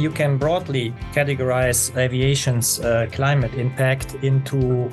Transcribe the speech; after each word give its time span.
you 0.00 0.10
can 0.10 0.38
broadly 0.38 0.94
categorize 1.12 1.94
aviation's 1.96 2.80
uh, 2.80 3.06
climate 3.12 3.52
impact 3.54 4.14
into 4.22 4.90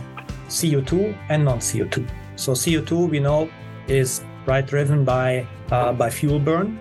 CO2 0.49 1.17
and 1.29 1.45
non-CO2. 1.45 2.05
So 2.35 2.51
CO2 2.51 3.09
we 3.09 3.19
know 3.19 3.49
is 3.87 4.21
right 4.45 4.65
driven 4.65 5.05
by 5.05 5.47
uh, 5.71 5.93
by 5.93 6.09
fuel 6.09 6.39
burn, 6.39 6.79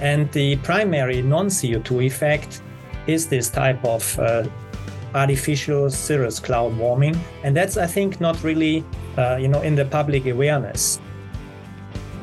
and 0.00 0.30
the 0.32 0.56
primary 0.56 1.22
non-CO2 1.22 2.06
effect 2.06 2.62
is 3.06 3.28
this 3.28 3.50
type 3.50 3.84
of 3.84 4.18
uh, 4.18 4.44
artificial 5.14 5.90
cirrus 5.90 6.40
cloud 6.40 6.76
warming, 6.76 7.18
and 7.44 7.54
that's 7.54 7.76
I 7.76 7.86
think 7.86 8.20
not 8.20 8.42
really 8.42 8.82
uh, 9.18 9.36
you 9.36 9.48
know 9.48 9.60
in 9.60 9.74
the 9.74 9.84
public 9.84 10.26
awareness. 10.26 11.00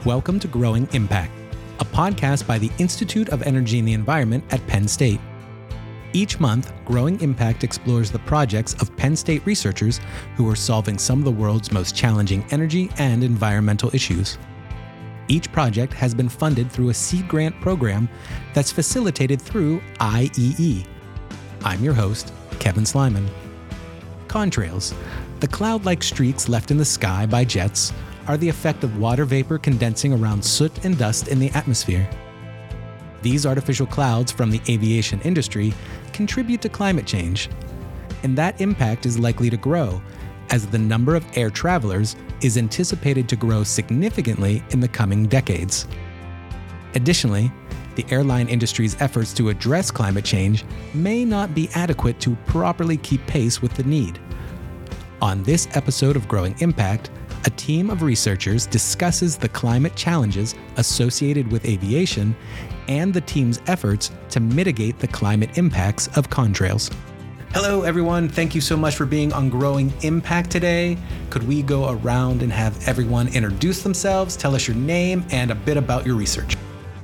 Welcome 0.05 0.39
to 0.39 0.47
Growing 0.47 0.87
Impact, 0.93 1.31
a 1.79 1.85
podcast 1.85 2.45
by 2.45 2.59
the 2.59 2.71
Institute 2.77 3.29
of 3.29 3.41
Energy 3.43 3.79
and 3.79 3.87
the 3.87 3.93
Environment 3.93 4.43
at 4.51 4.65
Penn 4.67 4.87
State. 4.87 5.19
Each 6.11 6.39
month, 6.39 6.73
Growing 6.85 7.19
Impact 7.21 7.63
explores 7.63 8.11
the 8.11 8.19
projects 8.19 8.73
of 8.81 8.95
Penn 8.97 9.15
State 9.15 9.45
researchers 9.45 10.01
who 10.35 10.49
are 10.49 10.55
solving 10.55 10.97
some 10.97 11.19
of 11.19 11.25
the 11.25 11.31
world's 11.31 11.71
most 11.71 11.95
challenging 11.95 12.43
energy 12.51 12.89
and 12.97 13.23
environmental 13.23 13.93
issues. 13.93 14.37
Each 15.29 15.49
project 15.51 15.93
has 15.93 16.13
been 16.13 16.27
funded 16.27 16.71
through 16.71 16.89
a 16.89 16.93
seed 16.93 17.27
grant 17.27 17.59
program 17.61 18.09
that's 18.53 18.71
facilitated 18.71 19.41
through 19.41 19.79
IEE. 19.99 20.85
I'm 21.63 21.83
your 21.83 21.93
host, 21.93 22.33
Kevin 22.59 22.83
Slyman. 22.83 23.29
Contrails, 24.27 24.93
the 25.39 25.47
cloud 25.47 25.85
like 25.85 26.03
streaks 26.03 26.49
left 26.49 26.71
in 26.71 26.77
the 26.77 26.85
sky 26.85 27.25
by 27.25 27.45
jets, 27.45 27.93
are 28.29 28.37
the 28.37 28.47
effect 28.47 28.83
of 28.83 28.99
water 28.99 29.25
vapor 29.25 29.57
condensing 29.57 30.13
around 30.13 30.45
soot 30.45 30.85
and 30.85 30.97
dust 30.99 31.27
in 31.29 31.39
the 31.39 31.49
atmosphere. 31.49 32.07
These 33.23 33.47
artificial 33.47 33.87
clouds 33.87 34.31
from 34.31 34.51
the 34.51 34.61
aviation 34.69 35.19
industry 35.21 35.73
contribute 36.13 36.61
to 36.61 36.69
climate 36.69 37.07
change, 37.07 37.49
and 38.21 38.37
that 38.37 38.61
impact 38.61 39.07
is 39.07 39.17
likely 39.17 39.49
to 39.49 39.57
grow 39.57 39.99
as 40.51 40.67
the 40.67 40.77
number 40.77 41.15
of 41.15 41.25
air 41.35 41.49
travelers 41.49 42.15
is 42.41 42.57
anticipated 42.57 43.27
to 43.29 43.35
grow 43.35 43.63
significantly 43.63 44.63
in 44.69 44.79
the 44.79 44.87
coming 44.87 45.25
decades. 45.25 45.87
Additionally, 46.93 47.51
the 47.95 48.05
airline 48.11 48.47
industry's 48.47 48.99
efforts 49.01 49.33
to 49.33 49.49
address 49.49 49.89
climate 49.89 50.23
change 50.23 50.65
may 50.93 51.25
not 51.25 51.55
be 51.55 51.67
adequate 51.73 52.19
to 52.19 52.35
properly 52.45 52.97
keep 52.97 53.25
pace 53.25 53.59
with 53.59 53.73
the 53.73 53.83
need. 53.83 54.19
On 55.19 55.41
this 55.43 55.67
episode 55.73 56.15
of 56.15 56.27
Growing 56.27 56.55
Impact, 56.59 57.09
a 57.45 57.49
team 57.51 57.89
of 57.89 58.01
researchers 58.01 58.65
discusses 58.65 59.37
the 59.37 59.49
climate 59.49 59.95
challenges 59.95 60.55
associated 60.77 61.51
with 61.51 61.65
aviation 61.65 62.35
and 62.87 63.13
the 63.13 63.21
team's 63.21 63.61
efforts 63.67 64.11
to 64.29 64.39
mitigate 64.39 64.99
the 64.99 65.07
climate 65.07 65.57
impacts 65.57 66.07
of 66.17 66.29
contrails. 66.29 66.93
Hello, 67.51 67.81
everyone. 67.81 68.29
Thank 68.29 68.53
you 68.53 68.61
so 68.61 68.77
much 68.77 68.95
for 68.95 69.05
being 69.05 69.33
on 69.33 69.49
Growing 69.49 69.91
Impact 70.01 70.51
today. 70.51 70.97
Could 71.31 71.47
we 71.47 71.63
go 71.63 71.89
around 71.89 72.43
and 72.43 72.51
have 72.51 72.87
everyone 72.87 73.27
introduce 73.29 73.81
themselves, 73.81 74.37
tell 74.37 74.53
us 74.53 74.67
your 74.67 74.77
name, 74.77 75.25
and 75.31 75.49
a 75.49 75.55
bit 75.55 75.75
about 75.75 76.05
your 76.05 76.15
research? 76.15 76.55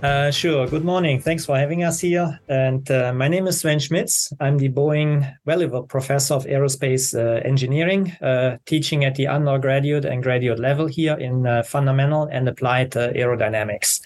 Uh, 0.04 0.30
sure. 0.30 0.68
Good 0.68 0.84
morning. 0.84 1.22
Thanks 1.22 1.46
for 1.46 1.58
having 1.58 1.84
us 1.84 2.00
here. 2.00 2.40
And 2.48 2.90
uh, 2.92 3.14
my 3.14 3.28
name 3.28 3.48
is 3.48 3.62
Sven 3.62 3.80
Schmitz. 3.80 4.32
I'm 4.40 4.58
the 4.58 4.70
Boeing 4.70 5.34
Welliver 5.46 5.84
Professor 5.84 6.34
of 6.34 6.46
Aerospace 6.46 7.16
uh, 7.18 7.42
Engineering, 7.48 8.12
uh, 8.22 8.58
teaching 8.66 9.06
at 9.06 9.16
the 9.16 9.28
undergraduate 9.28 10.06
and 10.06 10.22
graduate 10.22 10.60
level 10.60 10.88
here 10.88 11.16
in 11.16 11.48
uh, 11.48 11.64
fundamental 11.64 12.24
and 12.24 12.48
applied 12.48 12.92
aerodynamics. 12.92 14.02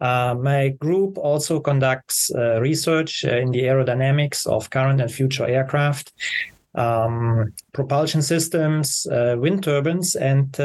my 0.00 0.74
group 0.80 1.18
also 1.18 1.60
conducts 1.60 2.30
research 2.60 3.24
in 3.24 3.50
the 3.50 3.62
aerodynamics 3.64 4.46
of 4.46 4.70
current 4.70 5.00
and 5.00 5.12
future 5.12 5.46
aircraft, 5.46 6.12
um, 6.74 7.52
propulsion 7.72 8.22
systems, 8.22 9.06
wind 9.10 9.62
turbines, 9.62 10.16
and 10.16 10.56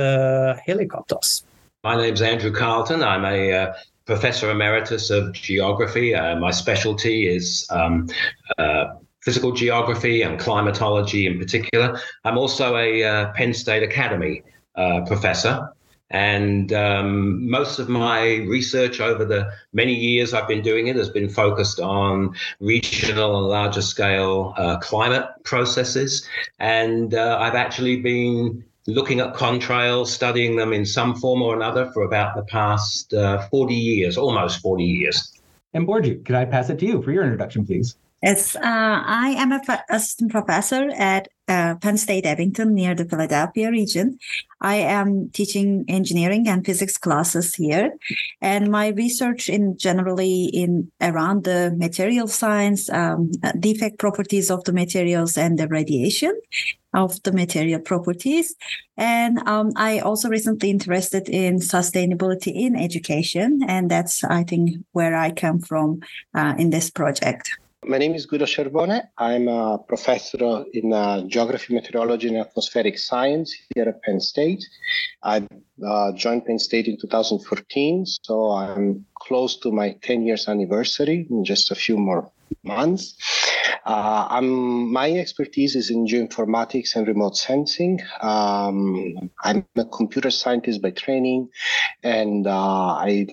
helicopters. 0.66 1.44
My 1.84 1.96
name 1.96 2.14
is 2.14 2.22
Andrew 2.22 2.52
Carleton. 2.52 3.04
I'm 3.04 3.26
a 3.26 3.74
Professor 4.12 4.52
Emeritus 4.52 5.10
of 5.10 5.32
Geography. 5.32 6.14
Uh, 6.14 6.36
my 6.36 6.52
specialty 6.52 7.30
is 7.30 7.66
um, 7.70 8.10
uh, 8.58 8.96
physical 9.22 9.54
geography 9.54 10.22
and 10.22 10.38
climatology 10.38 11.28
in 11.28 11.40
particular. 11.40 11.98
I'm 12.26 12.38
also 12.38 12.76
a 12.76 13.06
uh, 13.06 13.32
Penn 13.32 13.54
State 13.54 13.84
Academy 13.84 14.44
uh, 14.76 15.06
professor. 15.08 15.74
And 16.10 16.74
um, 16.74 17.50
most 17.50 17.80
of 17.80 17.88
my 17.88 18.44
research 18.50 19.00
over 19.00 19.24
the 19.24 19.50
many 19.72 19.94
years 19.94 20.34
I've 20.34 20.50
been 20.50 20.62
doing 20.62 20.88
it 20.88 20.98
has 20.98 21.10
been 21.10 21.30
focused 21.30 21.80
on 21.80 22.36
regional 22.60 23.38
and 23.38 23.48
larger 23.48 23.82
scale 23.82 24.54
uh, 24.58 24.78
climate 24.80 25.30
processes. 25.46 26.28
And 26.60 27.14
uh, 27.14 27.38
I've 27.40 27.56
actually 27.56 28.02
been 28.02 28.66
looking 28.88 29.20
at 29.20 29.34
contrails, 29.34 30.08
studying 30.08 30.56
them 30.56 30.74
in 30.74 30.86
some 30.86 31.16
form 31.16 31.42
or 31.42 31.56
another 31.56 31.92
for 31.92 32.04
about 32.04 32.36
the 32.36 32.44
past 32.44 33.14
uh, 33.14 33.48
40 33.50 33.74
years, 33.76 34.18
almost 34.18 34.62
40 34.62 34.84
years. 34.84 35.40
And 35.74 35.88
Burcu, 35.88 36.26
could 36.26 36.36
I 36.36 36.46
pass 36.46 36.70
it 36.70 36.80
to 36.80 36.86
you 36.86 37.02
for 37.02 37.12
your 37.12 37.24
introduction, 37.24 37.66
please? 37.66 37.96
Yes, 38.22 38.56
uh, 38.56 38.62
I 38.64 39.36
am 39.38 39.52
a 39.52 39.62
assistant 39.90 40.32
professor 40.32 40.90
at 40.92 41.28
uh, 41.52 41.76
Penn 41.76 41.98
State 41.98 42.26
Abington 42.26 42.74
near 42.74 42.96
the 42.96 43.06
Philadelphia 43.06 43.70
region. 43.70 44.18
I 44.62 44.76
am 44.76 45.30
teaching 45.32 45.84
engineering 45.88 46.48
and 46.48 46.66
physics 46.66 46.98
classes 46.98 47.56
here, 47.56 47.92
and 48.42 48.72
my 48.72 48.88
research 48.90 49.50
in 49.50 49.78
generally 49.78 50.46
in 50.46 50.92
around 51.02 51.44
the 51.44 51.74
material 51.78 52.28
science, 52.28 52.90
um, 52.90 53.32
defect 53.60 54.00
properties 54.00 54.50
of 54.50 54.64
the 54.64 54.74
materials, 54.74 55.38
and 55.38 55.60
the 55.60 55.68
radiation 55.68 56.40
of 56.94 57.22
the 57.24 57.32
material 57.32 57.80
properties. 57.80 58.56
And 58.98 59.40
um, 59.48 59.72
I 59.76 60.00
also 60.00 60.30
recently 60.30 60.70
interested 60.70 61.28
in 61.28 61.56
sustainability 61.58 62.54
in 62.54 62.76
education, 62.76 63.60
and 63.68 63.90
that's 63.92 64.24
I 64.24 64.44
think 64.44 64.78
where 64.92 65.16
I 65.16 65.32
come 65.32 65.60
from 65.60 66.02
uh, 66.34 66.54
in 66.58 66.70
this 66.70 66.90
project. 66.90 67.50
My 67.84 67.98
name 67.98 68.14
is 68.14 68.28
Guido 68.28 68.46
Cervone. 68.46 69.08
I'm 69.18 69.48
a 69.48 69.80
professor 69.80 70.66
in 70.72 70.94
uh, 70.94 71.24
geography, 71.24 71.74
meteorology, 71.74 72.28
and 72.28 72.38
atmospheric 72.38 73.00
science 73.00 73.56
here 73.74 73.90
at 73.90 74.04
Penn 74.04 74.20
State. 74.20 74.64
I 75.24 75.48
uh, 75.84 76.12
joined 76.12 76.46
Penn 76.46 76.60
State 76.60 76.88
in 76.88 76.98
2014, 77.02 78.06
so 78.06 78.52
I'm 78.52 79.08
close 79.16 79.58
to 79.62 79.72
my 79.72 79.94
10 80.04 80.28
years 80.28 80.48
anniversary 80.48 81.26
in 81.28 81.44
just 81.44 81.72
a 81.72 81.76
few 81.76 81.98
more 81.98 82.32
months. 82.64 83.16
Uh, 83.84 84.28
I'm, 84.30 84.92
my 84.92 85.12
expertise 85.14 85.76
is 85.76 85.90
in 85.90 86.06
geoinformatics 86.06 86.96
and 86.96 87.08
remote 87.08 87.36
sensing. 87.36 88.00
Um, 88.22 89.32
I'm 89.44 89.66
a 89.76 89.86
computer 89.86 90.30
scientist 90.30 90.84
by 90.84 90.92
training, 90.92 91.50
and 92.04 92.46
uh, 92.46 92.94
I 92.94 93.26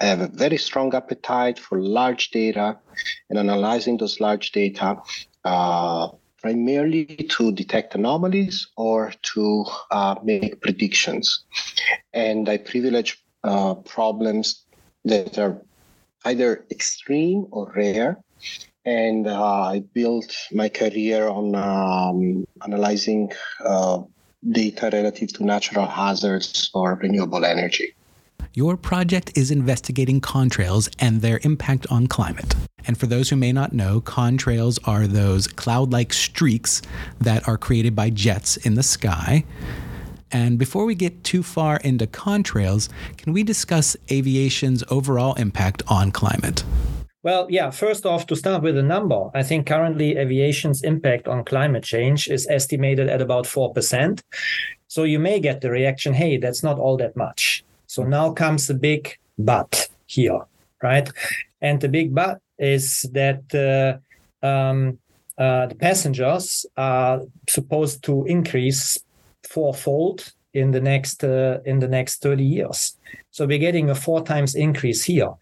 I 0.00 0.06
have 0.06 0.20
a 0.20 0.28
very 0.28 0.58
strong 0.58 0.94
appetite 0.94 1.58
for 1.58 1.80
large 1.80 2.30
data 2.30 2.78
and 3.28 3.38
analyzing 3.38 3.96
those 3.96 4.20
large 4.20 4.52
data 4.52 4.96
uh, 5.44 6.08
primarily 6.40 7.06
to 7.30 7.50
detect 7.52 7.94
anomalies 7.96 8.68
or 8.76 9.12
to 9.34 9.64
uh, 9.90 10.14
make 10.22 10.60
predictions. 10.60 11.44
And 12.12 12.48
I 12.48 12.58
privilege 12.58 13.22
uh, 13.42 13.74
problems 13.74 14.64
that 15.04 15.36
are 15.38 15.60
either 16.24 16.64
extreme 16.70 17.46
or 17.50 17.72
rare. 17.74 18.18
And 18.84 19.26
uh, 19.26 19.62
I 19.62 19.80
built 19.92 20.34
my 20.52 20.68
career 20.68 21.28
on 21.28 21.54
um, 21.56 22.46
analyzing 22.64 23.32
uh, 23.64 24.02
data 24.50 24.90
relative 24.92 25.32
to 25.34 25.44
natural 25.44 25.86
hazards 25.86 26.70
or 26.72 26.94
renewable 26.94 27.44
energy. 27.44 27.94
Your 28.58 28.76
project 28.76 29.30
is 29.36 29.52
investigating 29.52 30.20
contrails 30.20 30.92
and 30.98 31.22
their 31.22 31.38
impact 31.44 31.86
on 31.92 32.08
climate. 32.08 32.56
And 32.88 32.98
for 32.98 33.06
those 33.06 33.30
who 33.30 33.36
may 33.36 33.52
not 33.52 33.72
know, 33.72 34.00
contrails 34.00 34.80
are 34.82 35.06
those 35.06 35.46
cloud 35.46 35.92
like 35.92 36.12
streaks 36.12 36.82
that 37.20 37.46
are 37.46 37.56
created 37.56 37.94
by 37.94 38.10
jets 38.10 38.56
in 38.56 38.74
the 38.74 38.82
sky. 38.82 39.44
And 40.32 40.58
before 40.58 40.86
we 40.86 40.96
get 40.96 41.22
too 41.22 41.44
far 41.44 41.76
into 41.84 42.08
contrails, 42.08 42.88
can 43.16 43.32
we 43.32 43.44
discuss 43.44 43.96
aviation's 44.10 44.82
overall 44.90 45.34
impact 45.34 45.84
on 45.86 46.10
climate? 46.10 46.64
Well, 47.22 47.46
yeah, 47.48 47.70
first 47.70 48.04
off, 48.06 48.26
to 48.26 48.34
start 48.34 48.64
with 48.64 48.76
a 48.76 48.82
number, 48.82 49.30
I 49.34 49.44
think 49.44 49.68
currently 49.68 50.16
aviation's 50.16 50.82
impact 50.82 51.28
on 51.28 51.44
climate 51.44 51.84
change 51.84 52.26
is 52.26 52.44
estimated 52.50 53.08
at 53.08 53.22
about 53.22 53.44
4%. 53.44 54.20
So 54.88 55.04
you 55.04 55.20
may 55.20 55.38
get 55.38 55.60
the 55.60 55.70
reaction 55.70 56.14
hey, 56.14 56.38
that's 56.38 56.64
not 56.64 56.80
all 56.80 56.96
that 56.96 57.14
much. 57.14 57.62
So 57.88 58.04
now 58.04 58.32
comes 58.32 58.66
the 58.66 58.74
big 58.74 59.18
but 59.38 59.88
here, 60.06 60.40
right? 60.82 61.08
And 61.60 61.80
the 61.80 61.88
big 61.88 62.14
but 62.14 62.40
is 62.58 63.06
that 63.12 63.42
uh, 63.54 64.46
um, 64.46 64.98
uh, 65.38 65.66
the 65.66 65.74
passengers 65.74 66.66
are 66.76 67.22
supposed 67.48 68.04
to 68.04 68.24
increase 68.26 68.98
fourfold 69.42 70.32
in 70.52 70.70
the 70.70 70.80
next 70.80 71.24
uh, 71.24 71.58
in 71.64 71.78
the 71.78 71.88
next 71.88 72.22
30 72.22 72.44
years. 72.44 72.96
So 73.30 73.46
we're 73.46 73.58
getting 73.58 73.90
a 73.90 73.94
four 73.94 74.22
times 74.22 74.54
increase 74.54 75.04
here. 75.04 75.32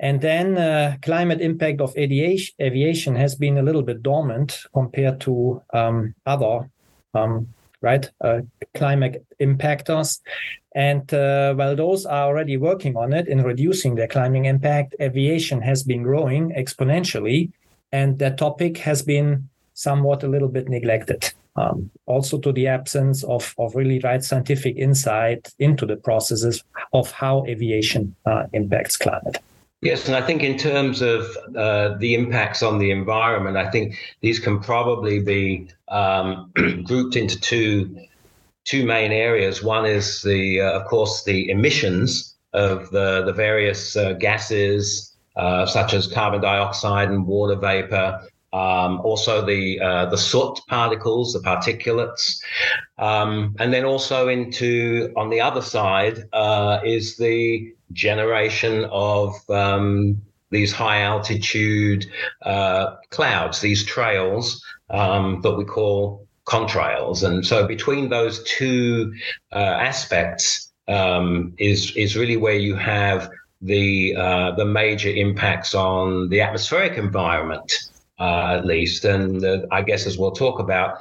And 0.00 0.20
then 0.20 0.58
uh, 0.58 0.96
climate 1.02 1.40
impact 1.40 1.80
of 1.80 1.96
aviation, 1.96 2.54
aviation 2.60 3.16
has 3.16 3.34
been 3.34 3.58
a 3.58 3.62
little 3.62 3.82
bit 3.82 4.02
dormant 4.02 4.60
compared 4.72 5.20
to 5.22 5.62
um, 5.72 6.14
other 6.24 6.70
um, 7.14 7.48
right 7.80 8.08
uh, 8.20 8.40
climate 8.74 9.24
impactors. 9.40 10.20
And 10.78 11.12
uh, 11.12 11.54
while 11.54 11.74
those 11.74 12.06
are 12.06 12.28
already 12.28 12.56
working 12.56 12.96
on 12.96 13.12
it 13.12 13.26
in 13.26 13.42
reducing 13.42 13.96
their 13.96 14.06
climate 14.06 14.46
impact, 14.46 14.94
aviation 15.00 15.60
has 15.60 15.82
been 15.82 16.04
growing 16.04 16.50
exponentially, 16.50 17.50
and 17.90 18.20
that 18.20 18.38
topic 18.38 18.78
has 18.78 19.02
been 19.02 19.48
somewhat 19.74 20.22
a 20.22 20.28
little 20.28 20.46
bit 20.46 20.68
neglected. 20.68 21.32
Um, 21.56 21.90
also 22.06 22.38
to 22.38 22.52
the 22.52 22.68
absence 22.68 23.24
of, 23.24 23.52
of 23.58 23.74
really 23.74 23.98
right 24.04 24.22
scientific 24.22 24.76
insight 24.76 25.52
into 25.58 25.84
the 25.84 25.96
processes 25.96 26.62
of 26.92 27.10
how 27.10 27.44
aviation 27.48 28.14
uh, 28.24 28.44
impacts 28.52 28.96
climate. 28.96 29.38
Yes, 29.80 30.06
and 30.06 30.14
I 30.14 30.24
think 30.24 30.44
in 30.44 30.56
terms 30.56 31.02
of 31.02 31.26
uh, 31.56 31.96
the 31.98 32.14
impacts 32.14 32.62
on 32.62 32.78
the 32.78 32.92
environment, 32.92 33.56
I 33.56 33.68
think 33.68 33.96
these 34.20 34.38
can 34.38 34.60
probably 34.60 35.18
be 35.18 35.70
um, 35.88 36.52
grouped 36.84 37.16
into 37.16 37.40
two 37.40 37.96
two 38.68 38.84
main 38.84 39.12
areas. 39.12 39.62
One 39.62 39.86
is 39.86 40.22
the, 40.22 40.60
uh, 40.60 40.72
of 40.78 40.86
course, 40.86 41.24
the 41.24 41.50
emissions 41.50 42.36
of 42.52 42.90
the 42.90 43.24
the 43.24 43.32
various 43.32 43.96
uh, 43.96 44.12
gases 44.14 45.16
uh, 45.36 45.66
such 45.66 45.94
as 45.94 46.06
carbon 46.06 46.40
dioxide 46.40 47.10
and 47.10 47.26
water 47.26 47.56
vapor. 47.56 48.20
Um, 48.52 49.00
also 49.02 49.44
the 49.44 49.78
uh, 49.80 50.06
the 50.06 50.16
soot 50.16 50.58
particles, 50.68 51.32
the 51.32 51.40
particulates, 51.40 52.40
um, 52.98 53.54
and 53.58 53.72
then 53.72 53.84
also 53.84 54.28
into 54.28 55.12
on 55.16 55.28
the 55.28 55.40
other 55.40 55.60
side 55.60 56.24
uh, 56.32 56.80
is 56.84 57.16
the 57.16 57.74
generation 57.92 58.86
of 58.90 59.34
um, 59.50 60.22
these 60.50 60.72
high 60.72 61.02
altitude 61.02 62.06
clouds, 63.10 63.60
these 63.60 63.84
trails 63.84 64.64
um, 64.88 65.40
that 65.42 65.54
we 65.54 65.64
call 65.64 66.26
contrails. 66.48 67.22
And 67.22 67.46
so 67.46 67.66
between 67.66 68.08
those 68.08 68.42
two 68.44 69.14
uh, 69.52 69.58
aspects 69.58 70.72
um, 70.88 71.52
is 71.58 71.94
is 71.94 72.16
really 72.16 72.38
where 72.38 72.54
you 72.54 72.74
have 72.74 73.30
the 73.60 74.16
uh, 74.16 74.52
the 74.52 74.64
major 74.64 75.10
impacts 75.10 75.74
on 75.74 76.30
the 76.30 76.40
atmospheric 76.40 76.96
environment, 76.96 77.72
uh, 78.18 78.56
at 78.56 78.64
least. 78.64 79.04
And 79.04 79.44
uh, 79.44 79.66
I 79.70 79.82
guess 79.82 80.06
as 80.06 80.16
we'll 80.16 80.32
talk 80.32 80.58
about, 80.58 80.98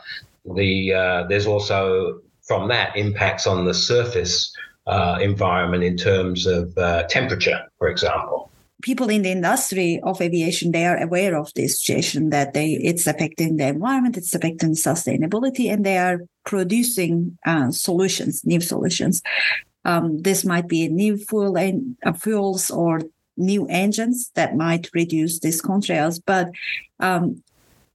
the 0.55 0.93
uh, 0.93 1.23
there's 1.29 1.47
also 1.47 2.19
from 2.41 2.67
that 2.67 2.95
impacts 2.97 3.47
on 3.47 3.65
the 3.65 3.73
surface 3.73 4.53
uh, 4.85 5.19
environment 5.21 5.83
in 5.83 5.97
terms 5.97 6.45
of 6.45 6.75
temperature, 7.09 7.59
for 7.77 7.87
example. 7.87 8.46
People 8.83 9.09
in 9.09 9.23
the 9.23 9.31
industry 9.31 9.99
of 10.03 10.21
aviation, 10.21 10.71
they 10.71 10.85
are 10.85 11.01
aware 11.01 11.35
of 11.35 11.51
this 11.55 11.79
situation 11.79 12.29
that 12.29 12.53
they 12.53 12.73
it's 12.73 13.07
affecting 13.07 13.57
the 13.57 13.67
environment, 13.67 14.17
it's 14.17 14.35
affecting 14.35 14.71
sustainability, 14.71 15.71
and 15.71 15.83
they 15.83 15.97
are 15.97 16.19
producing 16.45 17.37
uh, 17.45 17.71
solutions, 17.71 18.45
new 18.45 18.61
solutions. 18.61 19.23
Um, 19.83 20.21
this 20.21 20.45
might 20.45 20.67
be 20.67 20.87
new 20.89 21.17
fuel 21.17 21.57
and 21.57 21.97
uh, 22.05 22.13
fuels 22.13 22.69
or 22.69 23.01
new 23.37 23.65
engines 23.67 24.31
that 24.35 24.55
might 24.55 24.89
reduce 24.93 25.39
these 25.39 25.61
contrails, 25.61 26.21
but 26.23 26.51
um, 26.99 27.41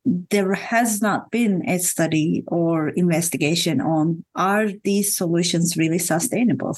there 0.05 0.55
has 0.55 1.01
not 1.01 1.31
been 1.31 1.69
a 1.69 1.79
study 1.79 2.43
or 2.49 2.89
investigation 2.91 3.81
on 3.81 4.25
are 4.35 4.69
these 4.85 5.17
solutions 5.17 5.77
really 5.77 5.99
sustainable 5.99 6.77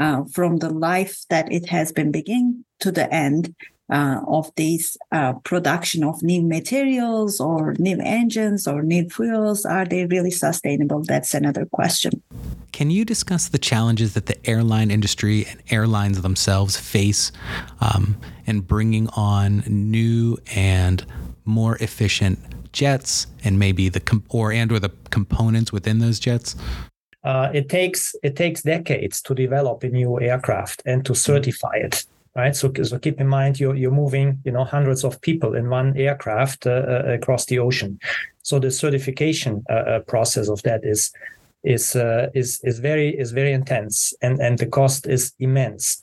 uh, 0.00 0.24
from 0.32 0.58
the 0.58 0.70
life 0.70 1.24
that 1.28 1.50
it 1.52 1.68
has 1.68 1.92
been 1.92 2.10
beginning 2.10 2.64
to 2.80 2.90
the 2.90 3.12
end 3.12 3.54
uh, 3.92 4.20
of 4.26 4.50
these 4.56 4.96
uh, 5.12 5.34
production 5.44 6.02
of 6.02 6.22
new 6.22 6.42
materials 6.42 7.38
or 7.38 7.74
new 7.78 7.98
engines 8.00 8.66
or 8.66 8.82
new 8.82 9.08
fuels? 9.10 9.66
Are 9.66 9.84
they 9.84 10.06
really 10.06 10.30
sustainable? 10.30 11.02
That's 11.02 11.34
another 11.34 11.66
question. 11.66 12.22
Can 12.72 12.90
you 12.90 13.04
discuss 13.04 13.48
the 13.48 13.58
challenges 13.58 14.14
that 14.14 14.26
the 14.26 14.48
airline 14.48 14.90
industry 14.90 15.44
and 15.44 15.62
airlines 15.70 16.22
themselves 16.22 16.76
face 16.76 17.30
um, 17.80 18.16
in 18.46 18.60
bringing 18.60 19.08
on 19.10 19.62
new 19.66 20.38
and 20.56 21.04
more 21.44 21.76
efficient 21.76 22.38
jets 22.74 23.26
and 23.42 23.58
maybe 23.58 23.88
the 23.88 24.00
com- 24.00 24.24
or 24.28 24.52
and 24.52 24.70
or 24.70 24.78
the 24.78 24.90
components 25.10 25.72
within 25.72 26.00
those 26.00 26.18
jets? 26.18 26.54
Uh, 27.24 27.48
it 27.54 27.70
takes 27.70 28.14
it 28.22 28.36
takes 28.36 28.62
decades 28.62 29.22
to 29.22 29.34
develop 29.34 29.82
a 29.82 29.88
new 29.88 30.20
aircraft 30.20 30.82
and 30.84 31.06
to 31.06 31.14
certify 31.14 31.76
it 31.76 32.04
right? 32.36 32.54
So, 32.56 32.72
so 32.82 32.98
keep 32.98 33.20
in 33.20 33.28
mind 33.28 33.60
you're, 33.60 33.74
you're 33.74 33.90
moving 33.90 34.40
you 34.44 34.52
know 34.52 34.64
hundreds 34.64 35.04
of 35.04 35.20
people 35.20 35.54
in 35.54 35.70
one 35.70 35.96
aircraft 35.96 36.66
uh, 36.66 36.70
uh, 36.70 37.02
across 37.06 37.46
the 37.46 37.58
ocean. 37.58 37.98
So 38.42 38.58
the 38.58 38.70
certification 38.70 39.64
uh, 39.70 39.72
uh 39.72 40.00
process 40.00 40.48
of 40.48 40.62
that 40.62 40.80
is 40.84 41.12
is 41.62 41.96
uh, 41.96 42.28
is 42.34 42.60
is 42.64 42.78
very 42.78 43.08
is 43.18 43.32
very 43.32 43.52
intense 43.52 44.12
and 44.20 44.40
and 44.40 44.58
the 44.58 44.66
cost 44.66 45.06
is 45.06 45.32
immense. 45.38 46.02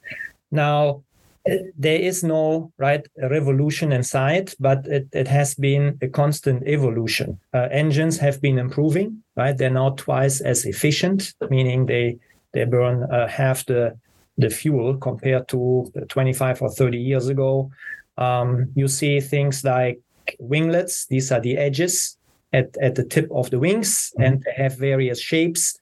Now 0.51 1.03
there 1.45 1.99
is 1.99 2.23
no 2.23 2.71
right 2.77 3.07
revolution 3.17 3.91
in 3.91 4.03
sight, 4.03 4.53
but 4.59 4.85
it, 4.87 5.07
it 5.11 5.27
has 5.27 5.55
been 5.55 5.97
a 6.01 6.07
constant 6.07 6.63
evolution. 6.67 7.39
Uh, 7.53 7.67
engines 7.71 8.17
have 8.17 8.41
been 8.41 8.59
improving, 8.59 9.23
right? 9.35 9.57
They're 9.57 9.69
now 9.69 9.91
twice 9.91 10.41
as 10.41 10.65
efficient, 10.65 11.33
meaning 11.49 11.85
they 11.85 12.17
they 12.53 12.65
burn 12.65 13.03
uh, 13.03 13.27
half 13.27 13.65
the 13.65 13.97
the 14.37 14.49
fuel 14.49 14.97
compared 14.97 15.47
to 15.49 15.91
25 16.09 16.61
or 16.61 16.69
30 16.69 16.97
years 16.97 17.27
ago. 17.27 17.69
Um, 18.17 18.71
you 18.75 18.87
see 18.87 19.19
things 19.19 19.63
like 19.63 19.99
winglets; 20.39 21.07
these 21.07 21.31
are 21.31 21.39
the 21.39 21.57
edges 21.57 22.17
at, 22.53 22.75
at 22.81 22.95
the 22.95 23.03
tip 23.03 23.29
of 23.31 23.49
the 23.49 23.59
wings, 23.59 24.11
mm-hmm. 24.13 24.23
and 24.23 24.43
they 24.43 24.63
have 24.63 24.77
various 24.77 25.19
shapes. 25.19 25.79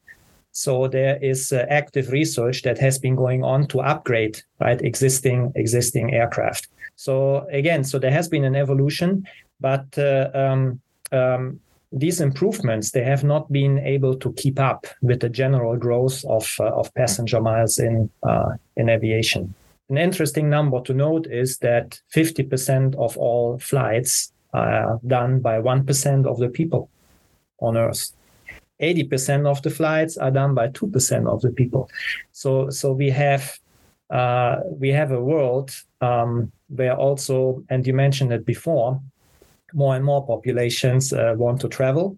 So 0.52 0.88
there 0.88 1.18
is 1.22 1.52
uh, 1.52 1.66
active 1.70 2.12
research 2.12 2.64
that 2.64 2.78
has 2.80 3.00
been 3.00 3.16
going 3.16 3.44
on 3.44 3.68
to 3.68 3.82
upgrade 3.82 4.42
right 4.60 4.82
existing 4.82 5.52
existing 5.56 6.14
aircraft. 6.14 6.68
So 6.96 7.48
again, 7.52 7.84
so 7.84 8.00
there 8.00 8.12
has 8.12 8.28
been 8.28 8.44
an 8.44 8.56
evolution, 8.56 9.26
but 9.60 9.86
uh, 9.98 10.30
um, 10.34 10.82
um, 11.12 11.60
these 11.92 12.22
improvements 12.22 12.92
they 12.92 13.04
have 13.04 13.24
not 13.24 13.52
been 13.52 13.80
able 13.80 14.16
to 14.16 14.34
keep 14.34 14.60
up 14.60 14.86
with 15.02 15.22
the 15.22 15.30
general 15.30 15.76
growth 15.78 16.24
of 16.26 16.52
uh, 16.60 16.66
of 16.66 16.94
passenger 16.94 17.42
miles 17.42 17.80
in 17.80 18.10
uh, 18.24 18.52
in 18.76 18.90
aviation. 18.90 19.54
An 19.90 19.98
interesting 19.98 20.50
number 20.50 20.82
to 20.82 20.94
note 20.94 21.26
is 21.26 21.58
that 21.60 22.00
50% 22.16 22.94
of 22.96 23.18
all 23.18 23.58
flights 23.58 24.32
are 24.54 25.00
done 25.08 25.40
by 25.40 25.60
1% 25.60 26.28
of 26.28 26.38
the 26.38 26.50
people 26.50 26.90
on 27.60 27.76
Earth. 27.76 28.12
80% 28.82 29.46
of 29.46 29.62
the 29.62 29.70
flights 29.70 30.18
are 30.18 30.32
done 30.32 30.54
by 30.54 30.70
2% 30.70 31.28
of 31.28 31.42
the 31.42 31.52
people. 31.52 31.90
So, 32.32 32.70
so 32.70 32.92
we 32.94 33.10
have 33.10 33.60
uh, 34.10 34.62
we 34.66 34.90
have 34.90 35.12
a 35.12 35.22
world 35.22 35.72
um, 36.02 36.52
where 36.68 36.96
also, 36.96 37.64
and 37.70 37.86
you 37.86 37.94
mentioned 37.94 38.34
it 38.34 38.44
before, 38.44 39.00
more 39.74 39.96
and 39.96 40.04
more 40.04 40.26
populations 40.26 41.14
uh, 41.14 41.36
want 41.38 41.62
to 41.62 41.68
travel, 41.68 42.18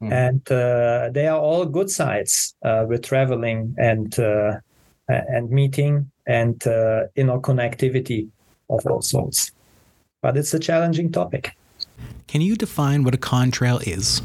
mm. 0.00 0.12
and 0.12 0.40
uh, 0.52 1.10
they 1.12 1.26
are 1.26 1.40
all 1.40 1.66
good 1.66 1.90
sides 1.90 2.54
uh, 2.62 2.84
with 2.88 3.02
traveling 3.02 3.74
and 3.76 4.20
uh, 4.20 4.60
and 5.08 5.50
meeting 5.50 6.10
and 6.26 6.64
uh, 6.66 7.04
interconnectivity 7.16 8.28
of 8.70 8.86
all 8.86 9.02
sorts. 9.02 9.50
But 10.22 10.36
it's 10.36 10.54
a 10.54 10.60
challenging 10.60 11.10
topic. 11.10 11.56
Can 12.28 12.40
you 12.40 12.56
define 12.56 13.02
what 13.02 13.14
a 13.14 13.18
contrail 13.18 13.84
is? 13.86 14.22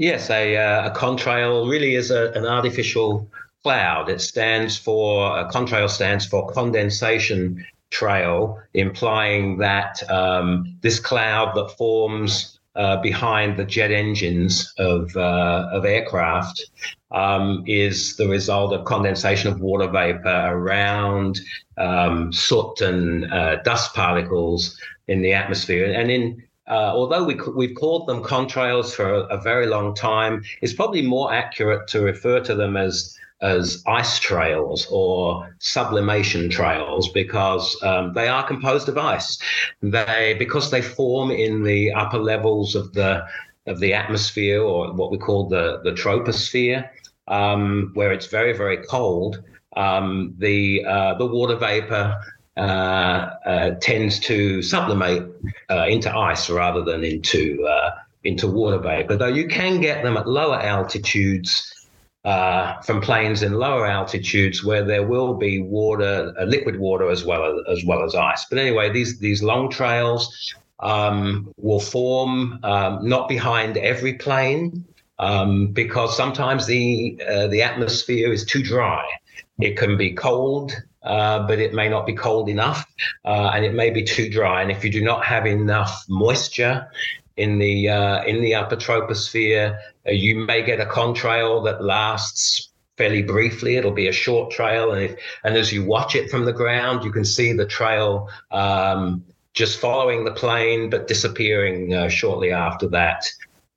Yes, 0.00 0.30
a, 0.30 0.56
uh, 0.56 0.90
a 0.90 0.94
contrail 0.94 1.68
really 1.68 1.96
is 1.96 2.12
a, 2.12 2.30
an 2.30 2.46
artificial 2.46 3.28
cloud. 3.64 4.08
It 4.08 4.20
stands 4.20 4.78
for, 4.78 5.36
a 5.36 5.50
contrail 5.50 5.90
stands 5.90 6.24
for 6.24 6.48
condensation 6.52 7.66
trail, 7.90 8.60
implying 8.74 9.58
that 9.58 10.08
um, 10.08 10.78
this 10.82 11.00
cloud 11.00 11.56
that 11.56 11.76
forms 11.76 12.60
uh, 12.76 12.98
behind 13.00 13.56
the 13.56 13.64
jet 13.64 13.90
engines 13.90 14.72
of, 14.78 15.16
uh, 15.16 15.68
of 15.72 15.84
aircraft 15.84 16.64
um, 17.10 17.64
is 17.66 18.14
the 18.18 18.28
result 18.28 18.72
of 18.72 18.84
condensation 18.84 19.50
of 19.50 19.58
water 19.58 19.88
vapor 19.88 20.46
around 20.46 21.40
um, 21.76 22.32
soot 22.32 22.80
and 22.82 23.32
uh, 23.32 23.56
dust 23.64 23.94
particles 23.94 24.80
in 25.08 25.22
the 25.22 25.32
atmosphere. 25.32 25.92
And 25.92 26.08
in 26.08 26.40
uh, 26.68 26.92
although 26.94 27.24
we, 27.24 27.38
we've 27.54 27.74
called 27.74 28.06
them 28.06 28.22
contrails 28.22 28.94
for 28.94 29.12
a, 29.12 29.20
a, 29.24 29.40
very 29.40 29.66
long 29.66 29.94
time, 29.94 30.42
it's 30.60 30.74
probably 30.74 31.00
more 31.02 31.32
accurate 31.32 31.88
to 31.88 32.02
refer 32.02 32.40
to 32.40 32.54
them 32.54 32.76
as 32.76 33.16
as 33.40 33.84
ice 33.86 34.18
trails 34.18 34.86
or 34.90 35.54
sublimation 35.60 36.50
trails 36.50 37.08
because 37.12 37.80
um, 37.84 38.12
they 38.12 38.26
are 38.26 38.44
composed 38.46 38.88
of 38.88 38.98
ice. 38.98 39.38
They 39.80 40.36
because 40.38 40.70
they 40.70 40.82
form 40.82 41.30
in 41.30 41.62
the 41.62 41.92
upper 41.92 42.18
levels 42.18 42.74
of 42.74 42.92
the 42.92 43.24
of 43.66 43.80
the 43.80 43.94
atmosphere 43.94 44.60
or 44.60 44.92
what 44.92 45.10
we 45.10 45.18
call 45.18 45.48
the 45.48 45.80
the 45.84 45.92
troposphere, 45.92 46.88
um, 47.28 47.92
where 47.94 48.12
it's 48.12 48.26
very 48.26 48.52
very 48.52 48.78
cold. 48.78 49.42
Um, 49.76 50.34
the 50.38 50.84
uh, 50.84 51.14
the 51.14 51.26
water 51.26 51.56
vapor 51.56 52.16
tends 53.80 54.18
to 54.20 54.62
sublimate 54.62 55.30
uh, 55.70 55.86
into 55.88 56.14
ice 56.14 56.50
rather 56.50 56.82
than 56.82 57.04
into 57.04 57.64
uh, 57.66 57.90
into 58.24 58.48
water 58.48 58.78
vapor. 58.78 59.16
Though 59.16 59.26
you 59.26 59.48
can 59.48 59.80
get 59.80 60.02
them 60.02 60.16
at 60.16 60.28
lower 60.28 60.60
altitudes 60.60 61.74
uh, 62.24 62.80
from 62.82 63.00
planes 63.00 63.42
in 63.42 63.54
lower 63.54 63.86
altitudes 63.86 64.64
where 64.64 64.84
there 64.84 65.06
will 65.06 65.34
be 65.34 65.62
water, 65.62 66.34
uh, 66.38 66.44
liquid 66.44 66.78
water 66.78 67.10
as 67.10 67.24
well 67.24 67.44
as, 67.44 67.78
as 67.78 67.84
well 67.86 68.04
as 68.04 68.14
ice. 68.14 68.44
But 68.50 68.58
anyway, 68.58 68.90
these 68.92 69.18
these 69.18 69.42
long 69.42 69.70
trails 69.70 70.54
um, 70.80 71.52
will 71.56 71.80
form 71.80 72.60
um, 72.64 73.08
not 73.08 73.28
behind 73.28 73.76
every 73.76 74.14
plane 74.14 74.84
um, 75.18 75.68
because 75.68 76.16
sometimes 76.16 76.66
the 76.66 77.20
uh, 77.28 77.46
the 77.48 77.62
atmosphere 77.62 78.32
is 78.32 78.44
too 78.44 78.62
dry. 78.62 79.04
It 79.60 79.76
can 79.76 79.96
be 79.96 80.12
cold 80.12 80.72
uh, 81.02 81.46
but 81.46 81.58
it 81.58 81.72
may 81.74 81.88
not 81.88 82.06
be 82.06 82.14
cold 82.14 82.48
enough 82.48 82.86
uh, 83.24 83.50
and 83.54 83.64
it 83.64 83.74
may 83.74 83.90
be 83.90 84.02
too 84.02 84.28
dry. 84.30 84.62
And 84.62 84.70
if 84.70 84.84
you 84.84 84.90
do 84.90 85.02
not 85.02 85.24
have 85.24 85.46
enough 85.46 86.04
moisture 86.08 86.88
in 87.36 87.58
the 87.58 87.88
uh, 87.88 88.24
in 88.24 88.42
the 88.42 88.54
upper 88.54 88.76
troposphere, 88.76 89.78
uh, 90.06 90.10
you 90.10 90.36
may 90.36 90.62
get 90.62 90.80
a 90.80 90.86
contrail 90.86 91.64
that 91.64 91.82
lasts 91.82 92.70
fairly 92.96 93.22
briefly. 93.22 93.76
It'll 93.76 93.92
be 93.92 94.08
a 94.08 94.12
short 94.12 94.50
trail, 94.50 94.92
and 94.92 95.02
if, 95.02 95.16
and 95.44 95.56
as 95.56 95.72
you 95.72 95.84
watch 95.84 96.16
it 96.16 96.30
from 96.30 96.44
the 96.44 96.52
ground, 96.52 97.04
you 97.04 97.12
can 97.12 97.24
see 97.24 97.52
the 97.52 97.66
trail 97.66 98.28
um, 98.50 99.24
just 99.52 99.80
following 99.80 100.24
the 100.24 100.32
plane 100.32 100.90
but 100.90 101.06
disappearing 101.06 101.94
uh, 101.94 102.08
shortly 102.08 102.52
after 102.52 102.88
that. 102.88 103.24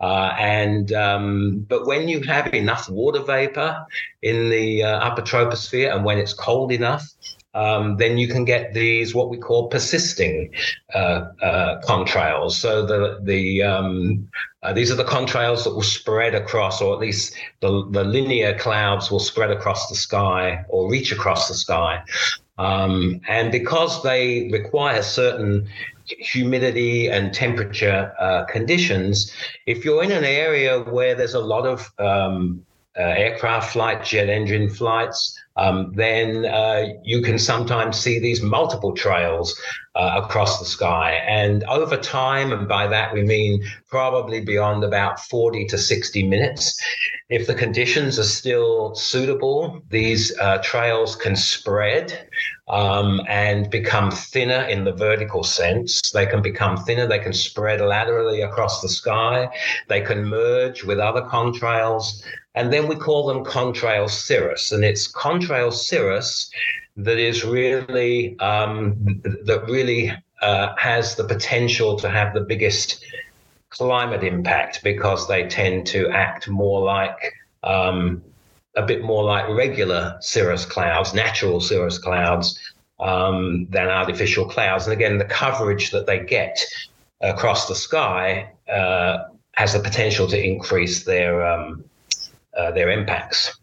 Uh, 0.01 0.34
and 0.39 0.91
um, 0.93 1.65
but 1.70 1.86
when 1.86 2.08
you 2.08 2.22
have 2.22 2.51
enough 2.55 2.89
water 2.89 3.22
vapor 3.22 3.86
in 4.24 4.50
the 4.50 4.81
uh, 4.81 4.98
upper 4.98 5.22
troposphere, 5.22 5.96
and 5.96 6.03
when 6.03 6.17
it's 6.17 6.34
cold 6.34 6.72
enough, 6.72 7.08
um, 7.53 7.98
then 7.98 8.17
you 8.17 8.27
can 8.27 8.43
get 8.43 8.74
these 8.74 9.13
what 9.13 9.29
we 9.29 9.38
call 9.38 9.67
persisting 9.67 10.51
uh, 10.96 11.25
uh 11.43 11.81
contrails. 11.81 12.53
So 12.53 12.84
the 12.84 13.20
the 13.22 13.62
um, 13.62 14.27
uh, 14.63 14.74
these 14.74 14.91
are 14.91 14.96
the 14.96 15.03
contrails 15.03 15.65
that 15.65 15.75
will 15.75 15.84
spread 15.84 16.34
across, 16.34 16.81
or 16.81 16.93
at 16.96 17.00
least 17.00 17.36
the 17.60 17.88
the 17.91 18.03
linear 18.03 18.58
clouds 18.58 19.12
will 19.12 19.20
spread 19.20 19.51
across 19.51 19.88
the 19.88 19.96
sky 19.96 20.65
or 20.70 20.89
reach 20.89 21.12
across 21.12 21.48
the 21.48 21.53
sky. 21.53 22.03
Um, 22.58 23.22
and 23.27 23.51
because 23.51 24.03
they 24.03 24.50
require 24.51 25.01
certain 25.01 25.67
humidity 26.20 27.10
and 27.10 27.34
temperature 27.34 28.13
uh, 28.20 28.46
conditions, 28.46 29.32
if 29.65 29.86
you're 29.86 30.03
in 30.03 30.12
an 30.12 30.24
area 30.24 30.82
where 30.82 31.15
there's 31.15 31.34
a 31.34 31.39
lot 31.39 31.65
of 31.65 31.91
um, 32.00 32.65
uh, 32.98 33.03
aircraft 33.03 33.72
flight, 33.72 34.03
jet 34.03 34.30
engine 34.30 34.70
flights, 34.70 35.38
um, 35.56 35.94
then 35.96 36.46
uh, 36.46 36.86
you 37.03 37.22
can 37.22 37.39
sometimes 37.39 37.98
see 37.98 38.20
these 38.20 38.41
multiple 38.41 38.94
trails 38.94 39.60
uh, 39.95 40.21
across 40.24 40.60
the 40.60 40.65
sky. 40.65 41.13
And 41.27 41.63
over 41.65 41.98
time, 41.98 42.53
and 42.53 42.67
by 42.67 42.88
that 42.88 43.13
we 43.13 43.24
mean 43.24 43.63
probably 43.89 44.39
beyond 44.41 44.83
about 44.83 45.19
40 45.19 45.65
to 45.65 45.77
60 45.77 46.27
minutes, 46.27 46.79
if 47.29 47.48
the 47.48 47.55
conditions 47.55 48.17
are 48.17 48.24
still 48.24 48.95
suitable, 48.95 49.81
these 49.89 50.38
uh, 50.39 50.60
trails 50.60 51.15
can 51.15 51.36
spread 51.36 52.27
um, 52.69 53.21
and 53.27 53.69
become 53.69 54.12
thinner 54.12 54.63
in 54.63 54.86
the 54.86 54.93
vertical 54.93 55.43
sense. 55.43 56.12
They 56.12 56.25
can 56.25 56.41
become 56.41 56.77
thinner, 56.77 57.07
they 57.07 57.19
can 57.19 57.33
spread 57.33 57.81
laterally 57.81 58.41
across 58.41 58.81
the 58.81 58.89
sky, 58.89 59.50
they 59.89 60.01
can 60.01 60.25
merge 60.25 60.83
with 60.83 61.00
other 61.00 61.21
contrails. 61.21 62.24
And 62.55 62.71
then 62.71 62.88
we 62.88 62.95
call 62.95 63.27
them 63.27 63.45
contrail 63.45 64.10
cirrus. 64.10 64.71
And 64.71 64.83
it's 64.83 65.10
contrail 65.10 65.71
cirrus 65.71 66.51
that 66.98 67.17
is 67.17 67.43
really, 67.43 68.38
um, 68.39 69.21
that 69.24 69.65
really 69.67 70.12
uh, 70.41 70.75
has 70.77 71.15
the 71.15 71.24
potential 71.24 71.98
to 72.00 72.10
have 72.10 72.33
the 72.33 72.41
biggest 72.41 73.03
climate 73.69 74.24
impact 74.24 74.83
because 74.83 75.27
they 75.27 75.48
tend 75.48 75.88
to 75.88 76.10
act 76.10 76.48
more 76.48 76.83
like 76.83 77.33
um, 77.63 78.21
a 78.75 78.81
bit 78.81 79.03
more 79.03 79.24
like 79.24 79.48
regular 79.50 80.17
cirrus 80.19 80.65
clouds, 80.65 81.13
natural 81.13 81.60
cirrus 81.60 81.98
clouds, 81.98 82.60
um, 83.00 83.65
than 83.69 83.88
artificial 83.88 84.45
clouds. 84.45 84.86
And 84.86 84.93
again, 84.93 85.17
the 85.17 85.25
coverage 85.25 85.91
that 85.91 86.05
they 86.05 86.19
get 86.19 86.63
across 87.21 87.67
the 87.67 87.75
sky 87.75 88.51
uh, 88.71 89.25
has 89.53 89.74
the 89.74 89.79
potential 89.79 90.27
to 90.27 90.41
increase 90.41 91.03
their 91.03 91.45
um, 91.45 91.83
uh, 92.57 92.71
their 92.71 92.89
impacts. 92.89 93.57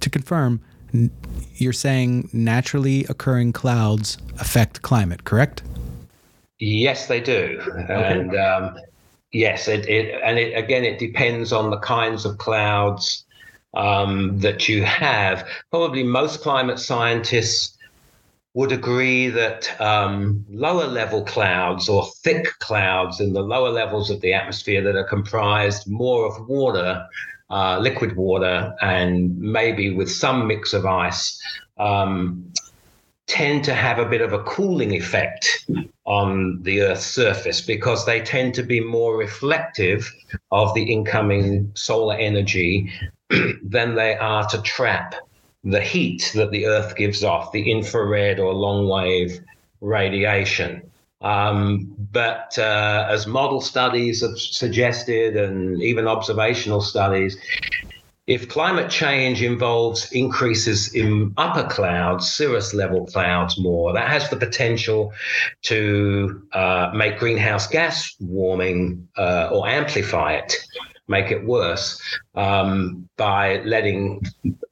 To 0.00 0.10
confirm, 0.10 0.60
you're 1.60 1.72
saying 1.72 2.28
naturally 2.32 3.04
occurring 3.04 3.52
clouds 3.52 4.18
affect 4.38 4.82
climate, 4.82 5.24
correct? 5.24 5.62
Yes, 6.58 7.06
they 7.06 7.20
do, 7.20 7.60
okay. 7.68 7.86
and 7.88 8.36
um, 8.36 8.78
yes, 9.32 9.66
it, 9.68 9.88
it, 9.88 10.20
and 10.22 10.38
it, 10.38 10.52
again, 10.52 10.84
it 10.84 10.98
depends 10.98 11.52
on 11.52 11.70
the 11.70 11.78
kinds 11.78 12.24
of 12.26 12.38
clouds 12.38 13.24
um, 13.74 14.38
that 14.40 14.68
you 14.68 14.84
have. 14.84 15.46
Probably 15.70 16.02
most 16.02 16.42
climate 16.42 16.78
scientists 16.78 17.76
would 18.54 18.72
agree 18.72 19.28
that 19.28 19.80
um, 19.80 20.44
lower 20.50 20.86
level 20.86 21.22
clouds 21.24 21.88
or 21.88 22.06
thick 22.22 22.46
clouds 22.58 23.20
in 23.20 23.32
the 23.32 23.42
lower 23.42 23.70
levels 23.70 24.10
of 24.10 24.20
the 24.20 24.32
atmosphere 24.32 24.82
that 24.82 24.96
are 24.96 25.04
comprised 25.04 25.88
more 25.88 26.26
of 26.26 26.48
water, 26.48 27.06
uh, 27.50 27.78
liquid 27.78 28.16
water, 28.16 28.74
and 28.80 29.36
maybe 29.38 29.92
with 29.92 30.10
some 30.10 30.46
mix 30.46 30.72
of 30.72 30.86
ice. 30.86 31.40
Um, 31.78 32.52
tend 33.30 33.62
to 33.62 33.74
have 33.74 34.00
a 34.00 34.04
bit 34.04 34.20
of 34.20 34.32
a 34.32 34.42
cooling 34.42 34.92
effect 34.92 35.64
on 36.04 36.60
the 36.62 36.82
Earth's 36.82 37.06
surface 37.06 37.60
because 37.60 38.04
they 38.04 38.20
tend 38.20 38.54
to 38.54 38.62
be 38.64 38.80
more 38.80 39.16
reflective 39.16 40.12
of 40.50 40.74
the 40.74 40.82
incoming 40.82 41.70
solar 41.76 42.16
energy 42.16 42.92
than 43.62 43.94
they 43.94 44.16
are 44.16 44.44
to 44.48 44.60
trap 44.62 45.14
the 45.62 45.80
heat 45.80 46.32
that 46.34 46.50
the 46.50 46.66
Earth 46.66 46.96
gives 46.96 47.22
off, 47.22 47.52
the 47.52 47.70
infrared 47.70 48.40
or 48.40 48.52
long 48.52 48.88
wave 48.88 49.38
radiation. 49.80 50.89
Um, 51.20 51.94
but 52.12 52.58
uh, 52.58 53.06
as 53.10 53.26
model 53.26 53.60
studies 53.60 54.22
have 54.22 54.38
suggested, 54.38 55.36
and 55.36 55.82
even 55.82 56.08
observational 56.08 56.80
studies, 56.80 57.36
if 58.26 58.48
climate 58.48 58.90
change 58.90 59.42
involves 59.42 60.10
increases 60.12 60.94
in 60.94 61.34
upper 61.36 61.68
clouds, 61.68 62.30
cirrus 62.30 62.72
level 62.72 63.06
clouds 63.06 63.58
more, 63.58 63.92
that 63.92 64.08
has 64.08 64.30
the 64.30 64.36
potential 64.36 65.12
to 65.62 66.42
uh, 66.52 66.90
make 66.94 67.18
greenhouse 67.18 67.66
gas 67.66 68.14
warming 68.20 69.08
uh, 69.18 69.50
or 69.52 69.68
amplify 69.68 70.34
it 70.34 70.54
make 71.10 71.32
it 71.32 71.44
worse 71.44 72.00
um, 72.36 73.08
by 73.16 73.60
letting 73.64 74.22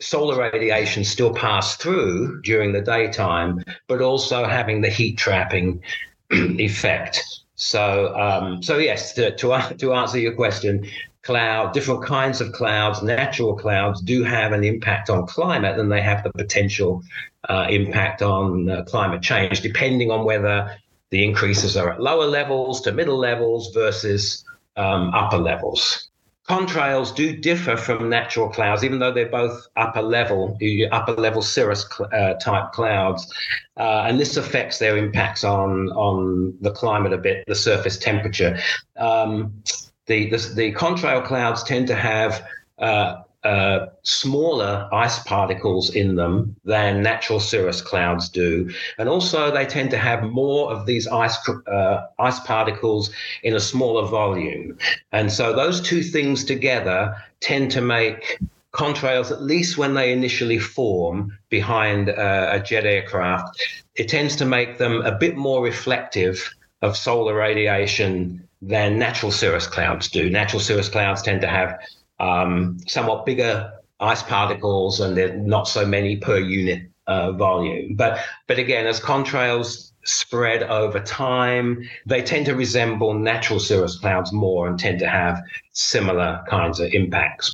solar 0.00 0.38
radiation 0.38 1.04
still 1.04 1.34
pass 1.34 1.76
through 1.76 2.40
during 2.42 2.72
the 2.72 2.80
daytime, 2.80 3.62
but 3.88 4.00
also 4.00 4.44
having 4.44 4.80
the 4.80 4.88
heat 4.88 5.18
trapping 5.18 5.82
effect. 6.58 7.22
So, 7.54 8.14
um, 8.16 8.62
so 8.62 8.78
yes, 8.78 9.14
to, 9.14 9.34
to, 9.36 9.74
to 9.78 9.92
answer 9.94 10.18
your 10.18 10.34
question, 10.34 10.86
cloud, 11.22 11.72
different 11.72 12.04
kinds 12.04 12.40
of 12.40 12.52
clouds, 12.52 13.02
natural 13.02 13.56
clouds, 13.56 14.00
do 14.00 14.22
have 14.22 14.52
an 14.52 14.62
impact 14.62 15.10
on 15.10 15.26
climate, 15.26 15.78
and 15.78 15.90
they 15.90 16.00
have 16.00 16.22
the 16.22 16.32
potential 16.32 17.02
uh, 17.48 17.66
impact 17.68 18.22
on 18.22 18.70
uh, 18.70 18.84
climate 18.84 19.22
change, 19.22 19.60
depending 19.60 20.10
on 20.10 20.24
whether 20.24 20.76
the 21.10 21.24
increases 21.24 21.76
are 21.76 21.92
at 21.92 22.00
lower 22.00 22.26
levels 22.26 22.80
to 22.82 22.92
middle 22.92 23.18
levels 23.18 23.72
versus 23.74 24.44
um, 24.76 25.12
upper 25.14 25.38
levels 25.38 26.07
contrails 26.48 27.14
do 27.14 27.36
differ 27.36 27.76
from 27.76 28.08
natural 28.08 28.48
clouds, 28.48 28.82
even 28.82 28.98
though 28.98 29.12
they're 29.12 29.28
both 29.28 29.66
upper 29.76 30.02
level, 30.02 30.58
upper 30.90 31.12
level 31.12 31.42
cirrus 31.42 31.86
uh, 32.12 32.34
type 32.34 32.72
clouds, 32.72 33.32
uh, 33.76 34.04
and 34.06 34.18
this 34.18 34.36
affects 34.36 34.78
their 34.78 34.96
impacts 34.96 35.44
on 35.44 35.90
on 35.90 36.54
the 36.60 36.70
climate 36.70 37.12
a 37.12 37.18
bit, 37.18 37.44
the 37.46 37.54
surface 37.54 37.98
temperature. 37.98 38.58
Um, 38.96 39.62
the, 40.06 40.30
the, 40.30 40.38
the 40.54 40.72
contrail 40.72 41.24
clouds 41.24 41.62
tend 41.62 41.86
to 41.88 41.94
have 41.94 42.42
uh, 42.78 43.22
uh, 43.44 43.86
smaller 44.02 44.88
ice 44.92 45.20
particles 45.20 45.94
in 45.94 46.16
them 46.16 46.56
than 46.64 47.02
natural 47.02 47.40
cirrus 47.40 47.80
clouds 47.80 48.28
do, 48.28 48.68
and 48.98 49.08
also 49.08 49.50
they 49.50 49.64
tend 49.64 49.90
to 49.90 49.98
have 49.98 50.22
more 50.24 50.72
of 50.72 50.86
these 50.86 51.06
ice 51.06 51.36
uh, 51.48 52.06
ice 52.18 52.40
particles 52.40 53.10
in 53.42 53.54
a 53.54 53.60
smaller 53.60 54.06
volume, 54.08 54.76
and 55.12 55.30
so 55.30 55.54
those 55.54 55.80
two 55.80 56.02
things 56.02 56.44
together 56.44 57.14
tend 57.40 57.70
to 57.70 57.80
make 57.80 58.38
contrails, 58.72 59.30
at 59.30 59.42
least 59.42 59.78
when 59.78 59.94
they 59.94 60.12
initially 60.12 60.58
form 60.58 61.36
behind 61.48 62.10
uh, 62.10 62.50
a 62.52 62.60
jet 62.60 62.84
aircraft, 62.84 63.60
it 63.94 64.08
tends 64.08 64.36
to 64.36 64.44
make 64.44 64.78
them 64.78 65.02
a 65.02 65.12
bit 65.12 65.36
more 65.36 65.62
reflective 65.62 66.54
of 66.82 66.96
solar 66.96 67.34
radiation 67.34 68.46
than 68.62 68.98
natural 68.98 69.32
cirrus 69.32 69.66
clouds 69.66 70.08
do. 70.08 70.28
Natural 70.28 70.60
cirrus 70.60 70.88
clouds 70.88 71.22
tend 71.22 71.40
to 71.40 71.48
have 71.48 71.78
um, 72.20 72.78
somewhat 72.86 73.26
bigger 73.26 73.72
ice 74.00 74.22
particles 74.22 75.00
and 75.00 75.16
there 75.16 75.32
are 75.32 75.36
not 75.36 75.66
so 75.66 75.84
many 75.84 76.16
per 76.16 76.38
unit 76.38 76.82
uh, 77.06 77.32
volume. 77.32 77.94
But 77.96 78.20
but 78.46 78.58
again, 78.58 78.86
as 78.86 79.00
contrails 79.00 79.92
spread 80.04 80.62
over 80.62 81.00
time, 81.00 81.82
they 82.06 82.22
tend 82.22 82.46
to 82.46 82.54
resemble 82.54 83.14
natural 83.14 83.60
cirrus 83.60 83.98
clouds 83.98 84.32
more 84.32 84.68
and 84.68 84.78
tend 84.78 84.98
to 85.00 85.08
have 85.08 85.42
similar 85.72 86.42
kinds 86.48 86.80
of 86.80 86.92
impacts. 86.92 87.52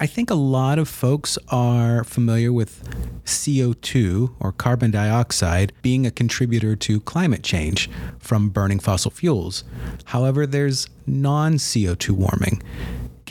I 0.00 0.06
think 0.06 0.28
a 0.28 0.34
lot 0.34 0.78
of 0.78 0.88
folks 0.88 1.38
are 1.48 2.04
familiar 2.04 2.52
with 2.52 2.82
CO2 3.24 4.34
or 4.40 4.52
carbon 4.52 4.90
dioxide 4.90 5.72
being 5.82 6.04
a 6.04 6.10
contributor 6.10 6.76
to 6.76 7.00
climate 7.00 7.42
change 7.42 7.88
from 8.18 8.50
burning 8.50 8.80
fossil 8.80 9.10
fuels. 9.10 9.64
However, 10.06 10.46
there's 10.46 10.88
non 11.06 11.54
CO2 11.54 12.10
warming. 12.10 12.62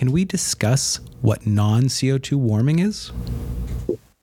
Can 0.04 0.12
we 0.12 0.26
discuss 0.26 1.00
what 1.22 1.48
non 1.48 1.84
CO2 1.84 2.34
warming 2.34 2.80
is? 2.80 3.14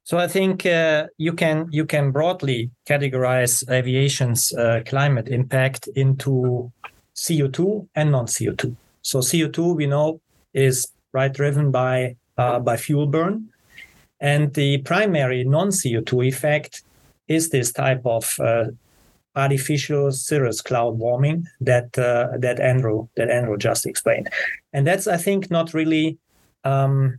So 0.04 0.18
I 0.18 0.28
think 0.28 0.66
uh, 0.66 1.06
you 1.16 1.32
can 1.32 1.68
you 1.70 1.86
can 1.86 2.10
broadly 2.10 2.70
categorize 2.86 3.66
aviation's 3.70 4.52
uh, 4.52 4.82
climate 4.84 5.28
impact 5.28 5.88
into 5.96 6.70
CO2 7.16 7.88
and 7.94 8.12
non-CO2. 8.12 8.76
So 9.00 9.20
CO2 9.20 9.74
we 9.74 9.86
know 9.86 10.20
is 10.52 10.86
right 11.14 11.32
driven 11.32 11.70
by 11.70 12.16
uh, 12.36 12.58
by 12.58 12.76
fuel 12.76 13.06
burn, 13.06 13.48
and 14.20 14.52
the 14.52 14.82
primary 14.82 15.44
non-CO2 15.44 16.28
effect 16.28 16.82
is 17.26 17.48
this 17.48 17.72
type 17.72 18.02
of 18.04 18.38
uh, 18.38 18.66
artificial 19.36 20.10
cirrus 20.12 20.60
cloud 20.60 20.98
warming 20.98 21.46
that 21.60 21.96
uh, 21.98 22.28
that 22.38 22.60
Andrew 22.60 23.08
that 23.16 23.30
Andrew 23.30 23.56
just 23.56 23.86
explained, 23.86 24.28
and 24.72 24.86
that's 24.86 25.06
I 25.06 25.16
think 25.16 25.50
not 25.50 25.74
really. 25.74 26.18
Um, 26.64 27.18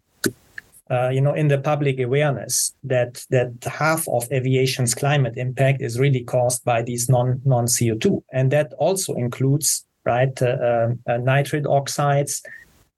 uh, 0.89 1.07
you 1.07 1.21
know, 1.21 1.33
in 1.33 1.47
the 1.47 1.57
public 1.57 2.01
awareness 2.01 2.73
that 2.83 3.25
that 3.29 3.53
half 3.63 4.05
of 4.09 4.29
aviation's 4.29 4.93
climate 4.93 5.35
impact 5.37 5.81
is 5.81 5.97
really 5.97 6.21
caused 6.21 6.65
by 6.65 6.81
these 6.81 7.07
non 7.07 7.41
non 7.45 7.65
CO 7.65 7.95
two, 7.97 8.21
and 8.33 8.51
that 8.51 8.73
also 8.73 9.13
includes 9.13 9.85
right 10.03 10.41
uh, 10.41 10.89
uh, 11.07 11.17
nitrate 11.17 11.65
oxides 11.65 12.43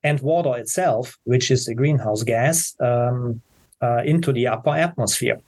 and 0.03 0.19
water 0.21 0.57
itself, 0.57 1.17
which 1.23 1.51
is 1.51 1.67
a 1.67 1.75
greenhouse 1.75 2.23
gas, 2.23 2.75
um, 2.79 3.41
uh, 3.81 4.01
into 4.03 4.33
the 4.33 4.47
upper 4.47 4.75
atmosphere. 4.75 5.39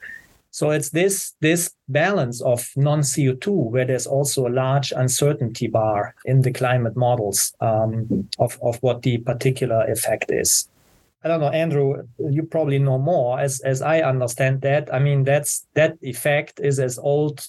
So 0.55 0.69
it's 0.69 0.91
this 0.91 1.33
this 1.41 1.69
balance 1.89 2.41
of 2.41 2.65
non 2.77 3.03
CO 3.03 3.33
two 3.33 3.51
where 3.51 3.83
there's 3.83 4.07
also 4.07 4.47
a 4.47 4.55
large 4.63 4.93
uncertainty 4.95 5.67
bar 5.67 6.15
in 6.23 6.43
the 6.43 6.51
climate 6.53 6.95
models 6.95 7.53
um, 7.59 8.29
of 8.39 8.57
of 8.61 8.77
what 8.81 9.01
the 9.01 9.17
particular 9.17 9.83
effect 9.91 10.31
is. 10.31 10.69
I 11.25 11.27
don't 11.27 11.41
know, 11.41 11.49
Andrew, 11.49 12.07
you 12.31 12.43
probably 12.43 12.79
know 12.79 12.97
more. 12.97 13.37
As 13.37 13.59
as 13.65 13.81
I 13.81 13.99
understand 13.99 14.61
that, 14.61 14.87
I 14.93 14.99
mean 14.99 15.25
that's 15.25 15.67
that 15.73 15.97
effect 16.01 16.61
is 16.63 16.79
as 16.79 16.97
old 16.99 17.45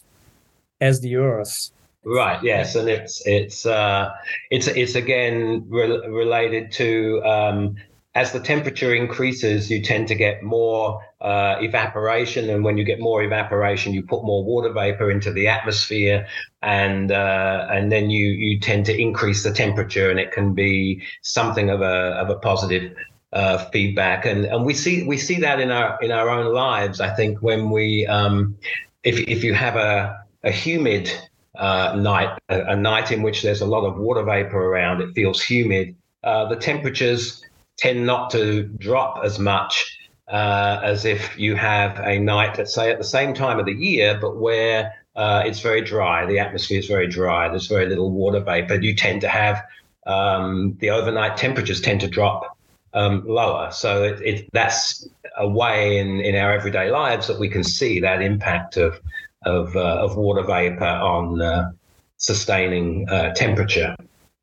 as 0.81 1.01
the 1.01 1.15
Earth. 1.15 1.71
Right. 2.05 2.43
Yes, 2.43 2.75
and 2.75 2.89
it's 2.89 3.25
it's 3.25 3.67
uh, 3.67 4.11
it's 4.51 4.67
it's 4.67 4.97
again 4.97 5.65
re- 5.69 6.09
related 6.09 6.73
to 6.73 7.23
um, 7.23 7.77
as 8.17 8.33
the 8.33 8.41
temperature 8.41 8.95
increases, 8.95 9.71
you 9.71 9.83
tend 9.83 10.09
to 10.09 10.15
get 10.15 10.43
more 10.43 11.03
uh, 11.21 11.57
evaporation, 11.61 12.49
and 12.49 12.65
when 12.65 12.79
you 12.79 12.85
get 12.85 12.99
more 12.99 13.23
evaporation, 13.23 13.93
you 13.93 14.03
put 14.03 14.25
more 14.25 14.43
water 14.43 14.73
vapor 14.73 15.11
into 15.11 15.31
the 15.31 15.49
atmosphere, 15.49 16.27
and 16.63 17.13
uh, 17.13 17.67
and 17.71 17.93
then 17.93 18.09
you 18.09 18.29
you 18.29 18.59
tend 18.59 18.87
to 18.87 18.99
increase 18.99 19.43
the 19.43 19.53
temperature, 19.53 20.11
and 20.11 20.19
it 20.19 20.33
can 20.33 20.55
be 20.55 21.03
something 21.21 21.69
of 21.69 21.83
a 21.83 22.17
of 22.23 22.31
a 22.31 22.37
positive 22.37 22.97
uh, 23.35 23.59
feedback, 23.67 24.25
and 24.25 24.47
and 24.47 24.65
we 24.65 24.73
see 24.73 25.07
we 25.07 25.19
see 25.19 25.39
that 25.41 25.61
in 25.61 25.71
our 25.71 25.99
in 26.01 26.11
our 26.11 26.31
own 26.31 26.55
lives. 26.55 27.03
I 27.03 27.15
think 27.15 27.43
when 27.43 27.69
we 27.69 28.07
um, 28.07 28.57
if 29.05 29.19
if 29.29 29.45
you 29.45 29.53
have 29.53 29.77
a 29.77 30.25
a 30.43 30.51
humid 30.51 31.13
uh, 31.55 31.95
night, 31.99 32.39
a, 32.49 32.61
a, 32.73 32.77
night 32.77 33.13
in 33.13 33.23
which 33.23 33.43
there's 33.43 33.61
a 33.61 33.67
lot 33.67 33.85
of 33.85 33.99
water 33.99 34.23
vapor 34.23 34.59
around, 34.59 35.03
it 35.03 35.13
feels 35.15 35.43
humid. 35.43 35.97
Uh, 36.23 36.49
the 36.49 36.57
temperatures 36.57 37.43
tend 37.77 38.07
not 38.07 38.31
to 38.31 38.65
drop 38.65 39.25
as 39.25 39.39
much 39.39 39.99
uh, 40.29 40.81
as 40.83 41.05
if 41.05 41.39
you 41.39 41.55
have 41.55 41.99
a 42.01 42.19
night, 42.19 42.59
let's 42.59 42.75
say, 42.75 42.91
at 42.91 42.99
the 42.99 43.05
same 43.05 43.35
time 43.35 43.59
of 43.59 43.67
the 43.67 43.73
year, 43.73 44.19
but 44.21 44.37
where 44.39 44.95
uh, 45.15 45.43
it's 45.47 45.61
very 45.61 45.81
dry. 45.81 46.27
The 46.27 46.39
atmosphere 46.39 46.79
is 46.79 46.87
very 46.87 47.07
dry. 47.07 47.49
There's 47.49 47.69
very 47.69 47.87
little 47.87 48.11
water 48.11 48.41
vapor. 48.41 48.81
You 48.81 48.95
tend 48.95 49.21
to 49.23 49.29
have 49.29 49.63
um, 50.07 50.77
the 50.81 50.91
overnight 50.91 51.37
temperatures 51.37 51.81
tend 51.81 52.01
to 52.01 52.09
drop 52.09 52.57
um, 52.93 53.25
lower. 53.27 53.71
So 53.73 54.03
it, 54.03 54.21
it, 54.23 54.49
that's 54.53 55.09
a 55.37 55.49
way 55.49 55.99
in, 55.99 56.21
in 56.21 56.35
our 56.35 56.53
everyday 56.53 56.91
lives 56.91 57.27
that 57.29 57.39
we 57.39 57.49
can 57.49 57.63
see 57.63 58.01
that 58.01 58.23
impact 58.23 58.77
of 58.77 59.01
of, 59.47 59.77
uh, 59.77 59.81
of 59.81 60.17
water 60.17 60.43
vapor 60.43 60.85
on 60.85 61.41
uh, 61.41 61.71
sustaining 62.17 63.09
uh, 63.09 63.33
temperature 63.35 63.95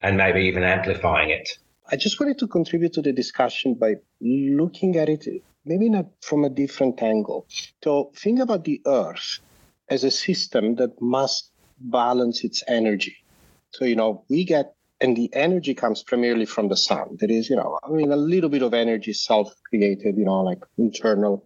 and 0.01 0.17
maybe 0.17 0.41
even 0.41 0.63
amplifying 0.63 1.29
it. 1.29 1.57
I 1.93 1.95
just 1.95 2.19
wanted 2.19 2.39
to 2.39 2.47
contribute 2.47 2.93
to 2.93 3.03
the 3.03 3.13
discussion 3.13 3.75
by 3.75 3.97
looking 4.19 4.95
at 4.97 5.10
it 5.10 5.27
maybe 5.63 5.89
not 5.89 6.08
from 6.21 6.43
a 6.43 6.49
different 6.49 6.99
angle. 7.03 7.45
So 7.84 8.12
think 8.15 8.39
about 8.39 8.63
the 8.63 8.82
Earth 8.88 9.38
as 9.89 10.03
a 10.03 10.10
system 10.10 10.73
that 10.77 10.99
must 10.99 11.51
balance 11.79 12.43
its 12.43 12.63
energy. 12.67 13.15
So 13.69 13.86
you 13.86 13.95
know 13.95 14.25
we 14.27 14.43
get 14.43 14.73
and 15.01 15.15
the 15.15 15.29
energy 15.34 15.75
comes 15.75 16.01
primarily 16.01 16.47
from 16.47 16.67
the 16.67 16.77
sun. 16.77 17.17
There 17.19 17.29
is, 17.29 17.47
you 17.47 17.58
know, 17.58 17.77
I 17.84 17.89
mean, 17.89 18.12
a 18.12 18.15
little 18.15 18.49
bit 18.49 18.63
of 18.63 18.73
energy 18.73 19.13
self-created, 19.13 20.17
you 20.17 20.25
know, 20.25 20.41
like 20.41 20.63
internal 20.79 21.45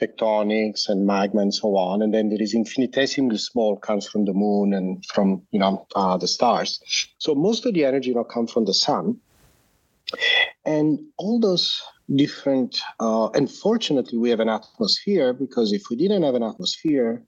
tectonics 0.00 0.88
and 0.88 1.04
magma 1.04 1.40
and 1.40 1.54
so 1.54 1.76
on. 1.76 2.00
And 2.02 2.14
then 2.14 2.28
there 2.28 2.42
is 2.42 2.54
infinitesimally 2.54 3.38
small 3.38 3.76
comes 3.76 4.06
from 4.06 4.24
the 4.24 4.34
moon 4.34 4.72
and 4.72 5.04
from, 5.06 5.42
you 5.50 5.58
know, 5.58 5.86
uh, 5.96 6.16
the 6.16 6.28
stars. 6.28 6.78
So 7.18 7.34
most 7.34 7.66
of 7.66 7.74
the 7.74 7.84
energy, 7.84 8.10
you 8.10 8.14
know, 8.14 8.24
comes 8.24 8.52
from 8.52 8.66
the 8.66 8.74
sun. 8.74 9.20
And 10.64 11.00
all 11.18 11.40
those 11.40 11.80
different, 12.14 12.80
uh, 13.00 13.28
unfortunately, 13.34 14.18
we 14.18 14.30
have 14.30 14.40
an 14.40 14.48
atmosphere 14.48 15.32
because 15.32 15.72
if 15.72 15.88
we 15.90 15.96
didn't 15.96 16.22
have 16.22 16.34
an 16.34 16.42
atmosphere, 16.42 17.22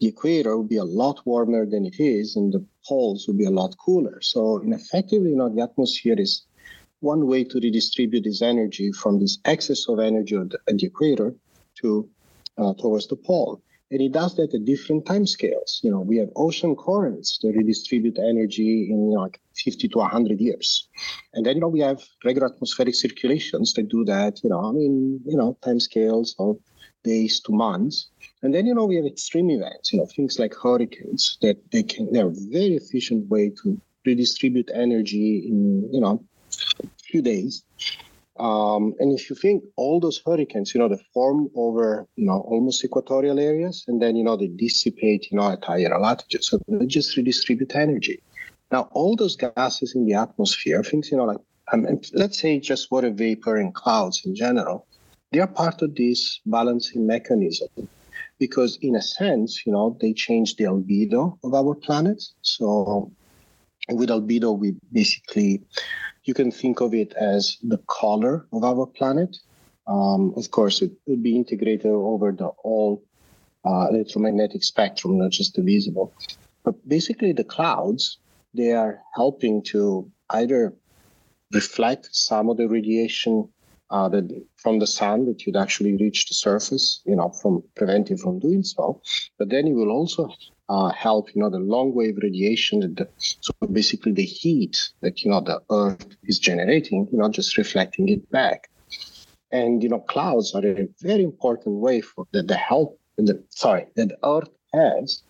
the 0.00 0.08
equator 0.08 0.56
would 0.56 0.68
be 0.68 0.76
a 0.76 0.84
lot 0.84 1.24
warmer 1.24 1.64
than 1.66 1.86
it 1.86 2.00
is, 2.00 2.36
and 2.36 2.52
the 2.52 2.64
poles 2.86 3.26
would 3.26 3.38
be 3.38 3.44
a 3.44 3.50
lot 3.50 3.76
cooler. 3.78 4.20
So, 4.20 4.58
in 4.58 4.72
effectively, 4.72 5.30
you 5.30 5.36
know, 5.36 5.48
the 5.48 5.62
atmosphere 5.62 6.16
is 6.18 6.44
one 7.00 7.26
way 7.26 7.44
to 7.44 7.60
redistribute 7.60 8.24
this 8.24 8.42
energy 8.42 8.90
from 8.92 9.20
this 9.20 9.38
excess 9.44 9.88
of 9.88 10.00
energy 10.00 10.36
at 10.36 10.50
the, 10.50 10.58
at 10.68 10.78
the 10.78 10.86
equator 10.86 11.34
to 11.80 12.08
uh, 12.58 12.74
towards 12.74 13.06
the 13.08 13.16
pole. 13.16 13.62
And 13.90 14.00
it 14.00 14.12
does 14.12 14.34
that 14.36 14.54
at 14.54 14.64
different 14.64 15.06
time 15.06 15.26
scales. 15.26 15.80
You 15.82 15.90
know, 15.90 16.00
we 16.00 16.16
have 16.16 16.30
ocean 16.36 16.74
currents 16.74 17.38
that 17.42 17.54
redistribute 17.54 18.18
energy 18.18 18.90
in 18.90 19.10
like 19.10 19.40
50 19.56 19.88
to 19.88 19.98
100 19.98 20.40
years. 20.40 20.88
And 21.32 21.44
then, 21.44 21.56
you 21.56 21.60
know, 21.60 21.68
we 21.68 21.80
have 21.80 22.02
regular 22.24 22.48
atmospheric 22.48 22.94
circulations 22.94 23.72
that 23.74 23.88
do 23.88 24.04
that, 24.04 24.42
you 24.42 24.50
know, 24.50 24.60
I 24.60 24.72
mean, 24.72 25.20
you 25.26 25.36
know, 25.36 25.56
time 25.64 25.80
scales 25.80 26.34
of 26.38 26.58
days 27.02 27.40
to 27.40 27.52
months. 27.52 28.08
And 28.42 28.54
then, 28.54 28.66
you 28.66 28.74
know, 28.74 28.84
we 28.84 28.96
have 28.96 29.06
extreme 29.06 29.50
events, 29.50 29.92
you 29.92 29.98
know, 29.98 30.06
things 30.06 30.38
like 30.38 30.54
hurricanes 30.54 31.38
that 31.42 31.58
they 31.70 31.82
can, 31.82 32.12
they're 32.12 32.28
a 32.28 32.34
very 32.50 32.76
efficient 32.76 33.28
way 33.28 33.50
to 33.62 33.80
redistribute 34.04 34.70
energy 34.74 35.46
in, 35.46 35.88
you 35.92 36.00
know, 36.00 36.24
a 36.82 36.86
few 37.02 37.22
days. 37.22 37.64
Um, 38.38 38.94
and 38.98 39.16
if 39.16 39.30
you 39.30 39.36
think 39.36 39.62
all 39.76 40.00
those 40.00 40.20
hurricanes, 40.26 40.74
you 40.74 40.80
know, 40.80 40.88
they 40.88 41.00
form 41.12 41.50
over, 41.54 42.06
you 42.16 42.26
know, 42.26 42.40
almost 42.40 42.84
equatorial 42.84 43.38
areas, 43.38 43.84
and 43.86 44.02
then, 44.02 44.16
you 44.16 44.24
know, 44.24 44.36
they 44.36 44.48
dissipate, 44.48 45.30
you 45.30 45.38
know, 45.38 45.52
at 45.52 45.64
higher 45.64 45.96
latitudes. 45.98 46.48
So 46.48 46.58
they 46.66 46.86
just 46.86 47.16
redistribute 47.16 47.74
energy. 47.76 48.20
Now, 48.74 48.88
all 48.90 49.14
those 49.14 49.36
gases 49.36 49.94
in 49.94 50.04
the 50.04 50.14
atmosphere, 50.14 50.82
things, 50.82 51.08
you 51.08 51.16
know, 51.16 51.26
like, 51.26 51.38
um, 51.72 51.86
let's 52.12 52.40
say 52.40 52.58
just 52.58 52.90
water 52.90 53.12
vapor 53.12 53.54
and 53.54 53.72
clouds 53.72 54.22
in 54.26 54.34
general, 54.34 54.88
they 55.30 55.38
are 55.38 55.46
part 55.46 55.80
of 55.82 55.94
this 55.94 56.40
balancing 56.44 57.06
mechanism 57.06 57.68
because 58.40 58.76
in 58.82 58.96
a 58.96 59.00
sense, 59.00 59.62
you 59.64 59.70
know, 59.70 59.96
they 60.00 60.12
change 60.12 60.56
the 60.56 60.64
albedo 60.64 61.38
of 61.44 61.54
our 61.54 61.76
planet. 61.76 62.20
So 62.42 63.12
with 63.90 64.08
albedo, 64.08 64.58
we 64.58 64.74
basically, 64.92 65.62
you 66.24 66.34
can 66.34 66.50
think 66.50 66.80
of 66.80 66.94
it 66.94 67.12
as 67.12 67.58
the 67.62 67.78
color 67.86 68.44
of 68.52 68.64
our 68.64 68.86
planet. 68.86 69.36
Um, 69.86 70.34
of 70.36 70.50
course, 70.50 70.82
it 70.82 70.90
would 71.06 71.22
be 71.22 71.36
integrated 71.36 71.92
over 71.92 72.32
the 72.32 72.50
whole 72.58 73.04
uh, 73.64 73.86
electromagnetic 73.90 74.64
spectrum, 74.64 75.18
not 75.18 75.30
just 75.30 75.54
the 75.54 75.62
visible. 75.62 76.12
But 76.64 76.74
basically, 76.88 77.32
the 77.32 77.44
clouds, 77.44 78.18
they 78.54 78.72
are 78.72 79.00
helping 79.14 79.62
to 79.62 80.10
either 80.30 80.74
reflect 81.52 82.08
some 82.12 82.48
of 82.48 82.56
the 82.56 82.68
radiation 82.68 83.48
uh, 83.90 84.08
that 84.08 84.28
from 84.56 84.78
the 84.78 84.86
sun 84.86 85.26
that 85.26 85.46
you'd 85.46 85.56
actually 85.56 85.96
reach 85.96 86.26
the 86.26 86.34
surface, 86.34 87.00
you 87.04 87.14
know, 87.14 87.28
from 87.28 87.62
preventing 87.76 88.16
from 88.16 88.38
doing 88.38 88.62
so. 88.62 89.00
But 89.38 89.50
then 89.50 89.66
it 89.66 89.74
will 89.74 89.90
also 89.90 90.30
uh, 90.68 90.88
help, 90.90 91.34
you 91.34 91.42
know, 91.42 91.50
the 91.50 91.58
long 91.58 91.94
wave 91.94 92.18
radiation. 92.22 92.80
The, 92.80 93.08
so 93.18 93.52
basically 93.70 94.12
the 94.12 94.24
heat 94.24 94.90
that, 95.02 95.22
you 95.22 95.30
know, 95.30 95.40
the 95.40 95.60
Earth 95.70 96.06
is 96.24 96.38
generating, 96.38 97.08
you 97.12 97.18
know, 97.18 97.28
just 97.28 97.56
reflecting 97.58 98.08
it 98.08 98.28
back. 98.30 98.68
And, 99.52 99.82
you 99.82 99.88
know, 99.88 100.00
clouds 100.00 100.54
are 100.54 100.66
a 100.66 100.88
very 101.00 101.22
important 101.22 101.76
way 101.76 102.00
for 102.00 102.26
that 102.32 102.48
they 102.48 102.56
help 102.56 102.98
the, 103.16 103.44
sorry, 103.50 103.86
that 103.94 104.08
the 104.08 104.18
Earth 104.24 104.48
has 104.72 105.22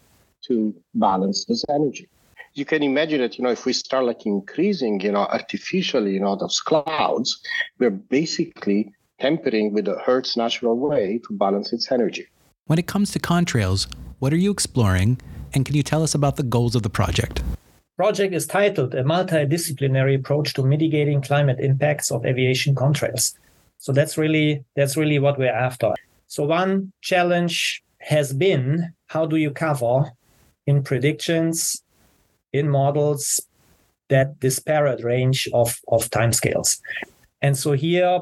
to 0.46 0.74
balance 0.94 1.44
this 1.44 1.64
energy. 1.68 2.08
You 2.56 2.64
can 2.64 2.84
imagine 2.84 3.20
that, 3.20 3.36
you 3.36 3.42
know, 3.42 3.50
if 3.50 3.66
we 3.66 3.72
start 3.72 4.04
like 4.04 4.26
increasing, 4.26 5.00
you 5.00 5.10
know, 5.10 5.26
artificially, 5.26 6.12
you 6.12 6.20
know, 6.20 6.36
those 6.36 6.60
clouds, 6.60 7.42
we're 7.80 7.90
basically 7.90 8.92
tempering 9.18 9.72
with 9.72 9.86
the 9.86 10.00
Earth's 10.06 10.36
natural 10.36 10.78
way 10.78 11.20
to 11.26 11.36
balance 11.36 11.72
its 11.72 11.90
energy. 11.90 12.28
When 12.66 12.78
it 12.78 12.86
comes 12.86 13.10
to 13.10 13.18
contrails, 13.18 13.92
what 14.20 14.32
are 14.32 14.36
you 14.36 14.52
exploring? 14.52 15.20
And 15.52 15.66
can 15.66 15.74
you 15.74 15.82
tell 15.82 16.04
us 16.04 16.14
about 16.14 16.36
the 16.36 16.44
goals 16.44 16.76
of 16.76 16.84
the 16.84 16.90
project? 16.90 17.42
Project 17.96 18.32
is 18.32 18.46
titled 18.46 18.94
A 18.94 19.02
Multidisciplinary 19.02 20.16
Approach 20.16 20.54
to 20.54 20.62
Mitigating 20.62 21.22
Climate 21.22 21.58
Impacts 21.58 22.12
of 22.12 22.24
Aviation 22.24 22.76
Contrails. 22.76 23.34
So 23.78 23.92
that's 23.92 24.16
really 24.16 24.64
that's 24.76 24.96
really 24.96 25.18
what 25.18 25.38
we're 25.38 25.52
after. 25.52 25.92
So 26.28 26.44
one 26.44 26.92
challenge 27.02 27.82
has 27.98 28.32
been 28.32 28.92
how 29.08 29.26
do 29.26 29.36
you 29.36 29.50
cover 29.50 30.12
in 30.66 30.82
predictions, 30.82 31.83
in 32.54 32.70
models, 32.70 33.40
that 34.08 34.38
disparate 34.40 35.02
range 35.02 35.48
of, 35.52 35.80
of 35.88 36.08
timescales. 36.10 36.80
And 37.42 37.56
so 37.58 37.72
here, 37.72 38.20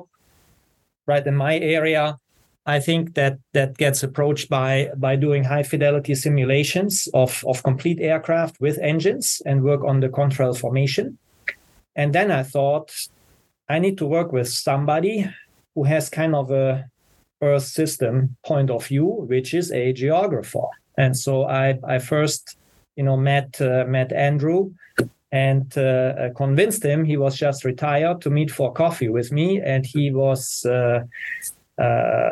right 1.07 1.25
in 1.27 1.37
my 1.37 1.59
area, 1.59 2.18
I 2.64 2.81
think 2.81 3.14
that 3.14 3.38
that 3.53 3.77
gets 3.77 4.03
approached 4.03 4.49
by 4.49 4.90
by 4.97 5.16
doing 5.16 5.45
high 5.45 5.64
fidelity 5.64 6.14
simulations 6.14 7.09
of, 7.12 7.45
of 7.47 7.62
complete 7.62 7.99
aircraft 8.01 8.61
with 8.61 8.79
engines 8.79 9.42
and 9.45 9.64
work 9.64 9.83
on 9.85 10.01
the 10.01 10.09
contrail 10.09 10.57
formation. 10.57 11.18
And 11.97 12.12
then 12.12 12.31
I 12.31 12.45
thought 12.45 12.92
I 13.68 13.81
need 13.81 13.99
to 13.99 14.07
work 14.07 14.33
with 14.33 14.49
somebody 14.49 15.29
who 15.75 15.85
has 15.85 16.09
kind 16.09 16.35
of 16.35 16.51
a 16.51 16.85
Earth 17.42 17.64
system 17.64 18.37
point 18.47 18.71
of 18.71 18.87
view, 18.87 19.07
which 19.07 19.53
is 19.55 19.73
a 19.73 19.92
geographer. 19.92 20.68
And 20.97 21.16
so 21.16 21.45
I 21.47 21.81
I 21.83 21.99
first 21.99 22.57
you 22.96 23.02
know 23.02 23.16
met 23.16 23.61
uh, 23.61 23.85
met 23.87 24.12
Andrew 24.12 24.72
and 25.31 25.76
uh, 25.78 26.28
convinced 26.37 26.85
him 26.85 27.05
he 27.05 27.16
was 27.16 27.37
just 27.37 27.64
retired 27.64 28.20
to 28.20 28.31
meet 28.31 28.50
for 28.50 28.72
coffee 28.72 29.09
with 29.09 29.33
me 29.33 29.61
and 29.61 29.87
he 29.87 30.12
was 30.12 30.66
uh, 30.66 31.00
uh 31.78 32.31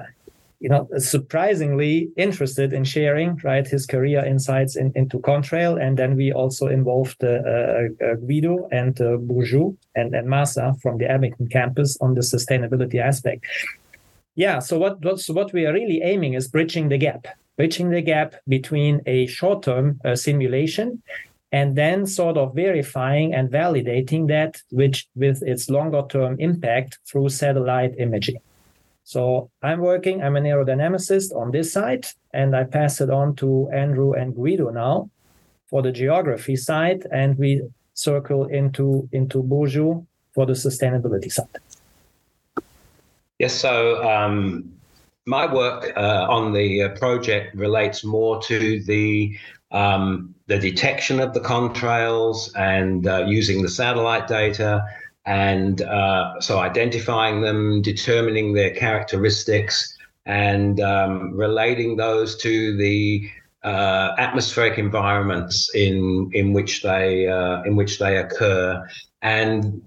you 0.60 0.68
know, 0.68 0.86
surprisingly 0.98 2.10
interested 2.16 2.74
in 2.74 2.84
sharing, 2.84 3.40
right, 3.42 3.66
his 3.66 3.86
career 3.86 4.22
insights 4.22 4.76
in, 4.76 4.92
into 4.94 5.18
Contrail. 5.18 5.82
And 5.82 5.98
then 5.98 6.16
we 6.16 6.32
also 6.32 6.66
involved 6.66 7.24
uh, 7.24 7.28
uh, 7.28 7.88
uh 8.04 8.14
Guido 8.16 8.68
and 8.70 9.00
uh, 9.00 9.16
and, 9.94 10.14
and 10.14 10.82
from 10.82 10.98
the 10.98 11.10
Abington 11.10 11.48
campus 11.48 11.96
on 12.02 12.14
the 12.14 12.20
sustainability 12.20 13.00
aspect. 13.00 13.46
Yeah, 14.34 14.58
so 14.58 14.78
what, 14.78 15.02
what, 15.02 15.18
so 15.20 15.32
what 15.32 15.52
we 15.52 15.66
are 15.66 15.72
really 15.72 16.02
aiming 16.02 16.34
is 16.34 16.46
bridging 16.46 16.90
the 16.90 16.98
gap, 16.98 17.26
bridging 17.60 17.90
the 17.90 18.00
gap 18.00 18.30
between 18.48 19.02
a 19.04 19.26
short-term 19.26 20.00
uh, 20.02 20.16
simulation 20.16 21.02
and 21.52 21.76
then 21.76 22.06
sort 22.06 22.38
of 22.38 22.54
verifying 22.54 23.34
and 23.34 23.50
validating 23.50 24.28
that 24.28 24.52
which 24.70 25.06
with 25.14 25.42
its 25.42 25.68
longer 25.68 26.02
term 26.08 26.36
impact 26.38 26.98
through 27.06 27.28
satellite 27.28 27.92
imaging. 27.98 28.40
So 29.04 29.50
I'm 29.60 29.80
working, 29.80 30.22
I'm 30.22 30.36
an 30.36 30.44
aerodynamicist 30.44 31.36
on 31.36 31.50
this 31.50 31.70
side, 31.70 32.06
and 32.32 32.56
I 32.56 32.64
pass 32.64 33.02
it 33.02 33.10
on 33.10 33.36
to 33.42 33.68
Andrew 33.74 34.14
and 34.14 34.34
Guido 34.34 34.70
now 34.70 35.10
for 35.68 35.82
the 35.82 35.92
geography 35.92 36.56
side, 36.56 37.06
and 37.12 37.36
we 37.36 37.60
circle 37.92 38.46
into, 38.46 39.06
into 39.12 39.42
Burcu 39.42 40.06
for 40.34 40.46
the 40.46 40.54
sustainability 40.54 41.30
side. 41.30 41.60
Yes, 43.38 43.52
so 43.52 44.02
um, 44.08 44.79
my 45.30 45.52
work 45.52 45.92
uh, 45.96 46.26
on 46.28 46.52
the 46.52 46.82
uh, 46.82 46.88
project 46.98 47.54
relates 47.54 48.04
more 48.04 48.42
to 48.42 48.82
the 48.84 49.38
um, 49.70 50.34
the 50.48 50.58
detection 50.58 51.20
of 51.20 51.32
the 51.32 51.40
contrails 51.40 52.50
and 52.56 53.06
uh, 53.06 53.24
using 53.26 53.62
the 53.62 53.68
satellite 53.68 54.26
data 54.26 54.84
and 55.26 55.82
uh, 55.82 56.40
so 56.40 56.58
identifying 56.58 57.40
them, 57.40 57.82
determining 57.82 58.52
their 58.52 58.74
characteristics, 58.74 59.96
and 60.26 60.80
um, 60.80 61.32
relating 61.34 61.96
those 61.96 62.36
to 62.38 62.76
the 62.76 63.30
uh, 63.62 64.14
atmospheric 64.18 64.78
environments 64.78 65.70
in 65.74 66.30
in 66.32 66.52
which 66.52 66.82
they 66.82 67.28
uh, 67.28 67.62
in 67.62 67.76
which 67.76 67.98
they 67.98 68.16
occur, 68.16 68.84
and 69.22 69.82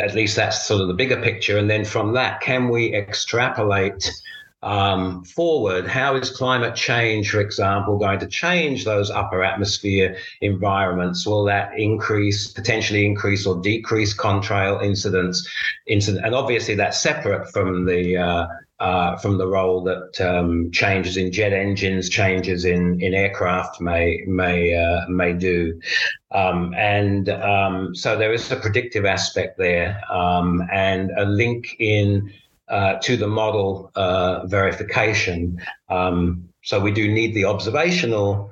at 0.00 0.14
least 0.14 0.36
that's 0.36 0.66
sort 0.66 0.80
of 0.80 0.88
the 0.88 0.94
bigger 0.94 1.20
picture. 1.20 1.58
And 1.58 1.68
then 1.68 1.84
from 1.84 2.14
that, 2.14 2.40
can 2.40 2.68
we 2.68 2.94
extrapolate? 2.94 4.10
Um, 4.62 5.24
forward, 5.24 5.86
how 5.86 6.16
is 6.16 6.30
climate 6.30 6.74
change, 6.74 7.30
for 7.30 7.40
example, 7.40 7.96
going 7.96 8.18
to 8.18 8.26
change 8.26 8.84
those 8.84 9.10
upper 9.10 9.44
atmosphere 9.44 10.16
environments? 10.40 11.26
Will 11.26 11.44
that 11.44 11.78
increase, 11.78 12.48
potentially 12.48 13.06
increase 13.06 13.46
or 13.46 13.60
decrease 13.60 14.16
contrail 14.16 14.82
incidents? 14.82 15.48
Incident, 15.86 16.24
and 16.24 16.34
obviously 16.34 16.74
that's 16.74 17.00
separate 17.00 17.50
from 17.52 17.86
the 17.86 18.16
uh, 18.16 18.46
uh, 18.80 19.16
from 19.16 19.38
the 19.38 19.46
role 19.46 19.82
that 19.82 20.20
um, 20.20 20.70
changes 20.70 21.16
in 21.16 21.32
jet 21.32 21.52
engines, 21.52 22.08
changes 22.08 22.64
in, 22.64 23.00
in 23.00 23.12
aircraft 23.12 23.80
may 23.80 24.22
may 24.26 24.74
uh, 24.74 25.08
may 25.08 25.32
do, 25.32 25.80
um, 26.32 26.74
and 26.74 27.28
um, 27.28 27.94
so 27.94 28.16
there 28.16 28.32
is 28.32 28.50
a 28.52 28.56
predictive 28.56 29.04
aspect 29.04 29.58
there, 29.58 30.00
um, 30.12 30.62
and 30.72 31.10
a 31.16 31.24
link 31.24 31.74
in 31.80 32.32
uh, 32.70 32.94
to 33.02 33.16
the 33.16 33.26
model 33.26 33.90
uh, 33.94 34.46
verification. 34.46 35.60
Um, 35.88 36.48
so 36.62 36.80
we 36.80 36.92
do 36.92 37.10
need 37.10 37.34
the 37.34 37.44
observational 37.44 38.50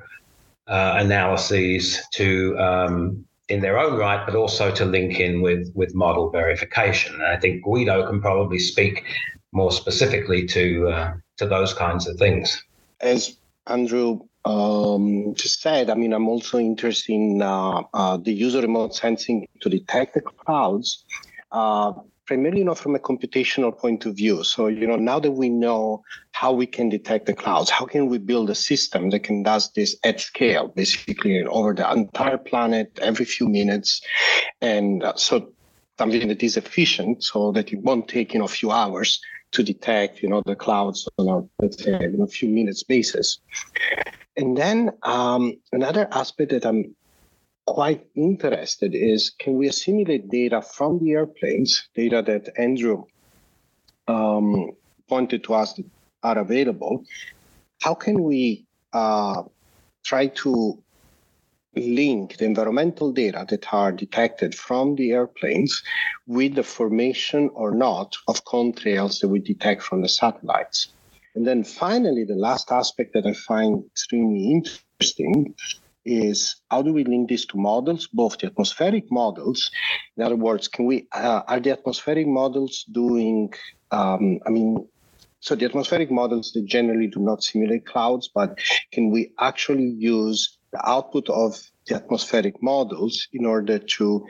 uh, 0.66 0.94
analyses 0.98 2.02
to, 2.14 2.58
um, 2.58 3.24
in 3.48 3.60
their 3.60 3.78
own 3.78 3.98
right, 3.98 4.24
but 4.26 4.34
also 4.34 4.70
to 4.72 4.84
link 4.84 5.20
in 5.20 5.42
with 5.42 5.70
with 5.74 5.94
model 5.94 6.30
verification. 6.30 7.14
And 7.14 7.24
I 7.24 7.36
think 7.36 7.62
Guido 7.62 8.06
can 8.08 8.20
probably 8.20 8.58
speak 8.58 9.04
more 9.52 9.70
specifically 9.70 10.46
to 10.46 10.88
uh, 10.88 11.14
to 11.36 11.46
those 11.46 11.72
kinds 11.72 12.08
of 12.08 12.18
things. 12.18 12.62
As 13.00 13.36
Andrew 13.66 14.20
um, 14.44 15.34
just 15.34 15.60
said, 15.60 15.90
I 15.90 15.94
mean, 15.94 16.12
I'm 16.12 16.28
also 16.28 16.58
interested 16.58 17.12
in 17.12 17.42
uh, 17.42 17.82
uh, 17.92 18.16
the 18.16 18.32
use 18.32 18.54
of 18.54 18.62
remote 18.62 18.94
sensing 18.94 19.46
to 19.60 19.68
detect 19.68 20.14
the 20.14 20.20
clouds. 20.20 21.04
Uh, 21.52 21.92
primarily 22.26 22.58
you 22.58 22.64
know 22.64 22.74
from 22.74 22.94
a 22.94 22.98
computational 22.98 23.76
point 23.76 24.04
of 24.06 24.16
view. 24.16 24.44
So 24.44 24.66
you 24.66 24.86
know 24.86 24.96
now 24.96 25.18
that 25.20 25.30
we 25.30 25.48
know 25.48 26.02
how 26.32 26.52
we 26.52 26.66
can 26.66 26.88
detect 26.88 27.26
the 27.26 27.34
clouds 27.34 27.70
how 27.70 27.86
can 27.86 28.08
we 28.08 28.18
build 28.18 28.50
a 28.50 28.54
system 28.54 29.10
that 29.10 29.20
can 29.20 29.42
does 29.42 29.72
this 29.72 29.96
at 30.04 30.20
scale 30.20 30.68
basically 30.68 31.42
over 31.44 31.74
the 31.74 31.90
entire 31.90 32.38
planet 32.38 32.98
every 33.00 33.24
few 33.24 33.48
minutes? 33.48 34.02
And 34.60 35.02
uh, 35.02 35.14
so 35.16 35.52
something 35.98 36.28
that 36.28 36.42
is 36.42 36.56
efficient 36.56 37.24
so 37.24 37.52
that 37.52 37.72
it 37.72 37.80
won't 37.80 38.08
take 38.08 38.34
you 38.34 38.40
know 38.40 38.44
a 38.44 38.48
few 38.60 38.70
hours 38.70 39.20
to 39.52 39.62
detect 39.62 40.22
you 40.22 40.28
know 40.28 40.42
the 40.44 40.56
clouds 40.56 41.08
on 41.18 41.28
a 41.28 41.62
let's 41.62 41.82
say 41.82 41.92
a 41.94 42.26
few 42.26 42.48
minutes 42.48 42.82
basis. 42.82 43.38
And 44.36 44.56
then 44.56 44.90
um, 45.02 45.54
another 45.72 46.08
aspect 46.12 46.50
that 46.50 46.66
i'm 46.66 46.94
quite 47.66 48.06
interested 48.14 48.94
is 48.94 49.30
can 49.30 49.54
we 49.58 49.68
assimilate 49.68 50.30
data 50.30 50.62
from 50.62 50.98
the 50.98 51.12
airplanes, 51.12 51.88
data 51.94 52.22
that 52.22 52.48
Andrew 52.58 53.04
um, 54.08 54.70
pointed 55.08 55.44
to 55.44 55.54
us 55.54 55.74
that 55.74 55.84
are 56.22 56.38
available? 56.38 57.04
How 57.82 57.94
can 57.94 58.22
we 58.22 58.66
uh, 58.92 59.42
try 60.04 60.28
to 60.28 60.82
link 61.74 62.38
the 62.38 62.46
environmental 62.46 63.12
data 63.12 63.44
that 63.50 63.66
are 63.72 63.92
detected 63.92 64.54
from 64.54 64.94
the 64.94 65.10
airplanes 65.12 65.82
with 66.26 66.54
the 66.54 66.62
formation 66.62 67.50
or 67.52 67.72
not 67.72 68.16
of 68.28 68.44
contrails 68.44 69.20
that 69.20 69.28
we 69.28 69.40
detect 69.40 69.82
from 69.82 70.02
the 70.02 70.08
satellites? 70.08 70.88
And 71.34 71.46
then 71.46 71.64
finally, 71.64 72.24
the 72.24 72.34
last 72.34 72.72
aspect 72.72 73.12
that 73.12 73.26
I 73.26 73.34
find 73.34 73.84
extremely 73.84 74.52
interesting 74.52 75.54
is 76.06 76.56
how 76.70 76.82
do 76.82 76.92
we 76.92 77.04
link 77.04 77.28
this 77.28 77.44
to 77.46 77.58
models, 77.58 78.06
both 78.06 78.38
the 78.38 78.46
atmospheric 78.46 79.10
models. 79.10 79.70
In 80.16 80.22
other 80.22 80.36
words, 80.36 80.68
can 80.68 80.86
we 80.86 81.08
uh, 81.12 81.42
are 81.46 81.60
the 81.60 81.72
atmospheric 81.72 82.26
models 82.26 82.84
doing? 82.90 83.52
Um, 83.90 84.38
I 84.46 84.50
mean, 84.50 84.88
so 85.40 85.54
the 85.54 85.66
atmospheric 85.66 86.10
models 86.10 86.52
they 86.54 86.62
generally 86.62 87.08
do 87.08 87.20
not 87.20 87.42
simulate 87.42 87.86
clouds, 87.86 88.30
but 88.34 88.58
can 88.92 89.10
we 89.10 89.32
actually 89.38 89.88
use 89.98 90.58
the 90.72 90.88
output 90.88 91.28
of 91.28 91.60
the 91.86 91.96
atmospheric 91.96 92.62
models 92.62 93.28
in 93.32 93.46
order 93.46 93.78
to 93.78 94.26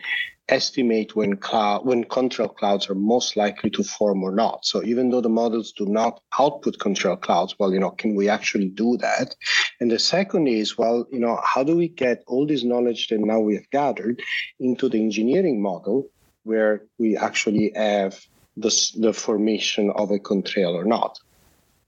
estimate 0.49 1.17
when 1.17 1.37
cloud 1.37 1.85
when 1.85 2.05
contrail 2.05 2.55
clouds 2.55 2.89
are 2.89 2.95
most 2.95 3.37
likely 3.37 3.71
to 3.71 3.83
form 3.83 4.23
or 4.23 4.33
not. 4.33 4.65
So 4.65 4.83
even 4.85 5.11
though 5.11 5.21
the 5.21 5.29
models 5.29 5.73
do 5.73 5.87
not 5.87 6.21
output 6.39 6.79
contrail 6.79 7.21
clouds, 7.21 7.57
well, 7.59 7.73
you 7.73 7.81
know, 7.81 7.91
can 7.91 8.15
we 8.15 8.29
actually 8.29 8.69
do 8.69 8.97
that? 8.99 9.35
And 9.81 9.91
the 9.91 9.99
second 9.99 10.47
is, 10.47 10.79
well, 10.79 11.07
you 11.11 11.19
know, 11.19 11.41
how 11.43 11.65
do 11.65 11.77
we 11.77 11.89
get 11.89 12.23
all 12.27 12.47
this 12.47 12.63
knowledge 12.63 13.09
that 13.09 13.19
now 13.19 13.41
we 13.41 13.55
have 13.55 13.69
gathered 13.71 14.23
into 14.61 14.89
the 14.89 15.01
engineering 15.01 15.61
model 15.61 16.09
where 16.45 16.85
we 16.99 17.17
actually 17.17 17.73
have 17.75 18.21
the, 18.57 18.71
the 18.99 19.13
formation 19.13 19.91
of 19.97 20.11
a 20.11 20.19
contrail 20.19 20.75
or 20.75 20.85
not? 20.85 21.19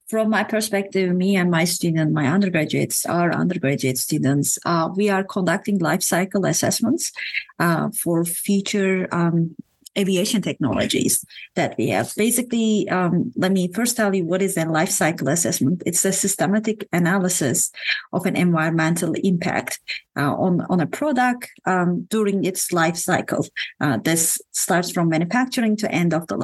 From 0.09 0.31
my 0.31 0.42
perspective, 0.42 1.14
me 1.14 1.37
and 1.37 1.51
my 1.51 1.64
student, 1.64 2.12
my 2.12 2.27
undergraduates, 2.27 3.05
our 3.05 3.31
undergraduate 3.33 3.99
students, 3.99 4.59
uh, 4.64 4.88
we 4.94 5.11
are 5.11 5.23
conducting 5.23 5.79
life 5.79 6.03
cycle 6.03 6.47
assessments 6.47 7.12
uh, 7.59 7.90
for 7.90 8.25
future 8.25 9.07
um, 9.12 9.55
aviation 9.99 10.40
technologies 10.40 11.25
that 11.57 11.75
we 11.77 11.88
have. 11.88 12.12
Basically, 12.16 12.88
um, 12.88 13.33
let 13.37 13.53
me 13.53 13.71
first 13.73 13.97
tell 13.97 14.14
you 14.14 14.25
what 14.25 14.40
is 14.40 14.57
a 14.57 14.64
life 14.64 14.90
cycle 14.90 15.29
assessment. 15.29 15.83
It's 15.85 16.05
a 16.05 16.12
systematic 16.12 16.88
analysis 16.92 17.71
of 18.12 18.25
an 18.25 18.37
environmental 18.37 19.12
impact 19.14 19.81
uh, 20.18 20.35
on, 20.35 20.62
on 20.68 20.81
a 20.81 20.87
product 20.87 21.48
um, 21.64 22.07
during 22.11 22.44
its 22.44 22.72
life 22.72 22.96
cycle. 22.96 23.46
Uh, 23.81 23.98
this 23.98 24.40
starts 24.52 24.90
from 24.90 25.09
manufacturing 25.09 25.76
to 25.76 25.90
end 25.92 26.12
of 26.12 26.26
the 26.26 26.37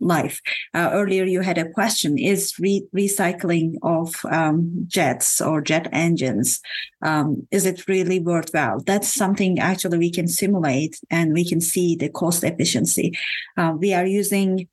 life. 0.00 0.40
Uh, 0.74 0.90
earlier, 0.92 1.24
you 1.24 1.40
had 1.40 1.58
a 1.58 1.68
question, 1.70 2.18
is 2.18 2.54
re- 2.58 2.86
recycling 2.96 3.74
of 3.82 4.24
um, 4.30 4.84
jets 4.86 5.40
or 5.40 5.60
jet 5.60 5.88
engines, 5.92 6.60
um, 7.02 7.46
is 7.50 7.66
it 7.66 7.86
really 7.88 8.20
worthwhile? 8.20 8.80
That's 8.80 9.12
something 9.12 9.58
actually 9.58 9.98
we 9.98 10.10
can 10.10 10.28
simulate 10.28 10.98
and 11.10 11.32
we 11.32 11.48
can 11.48 11.60
see 11.60 11.96
the 11.96 12.08
cost 12.08 12.44
efficiency. 12.44 13.12
Uh, 13.56 13.74
we 13.76 13.92
are 13.92 14.06
using 14.06 14.68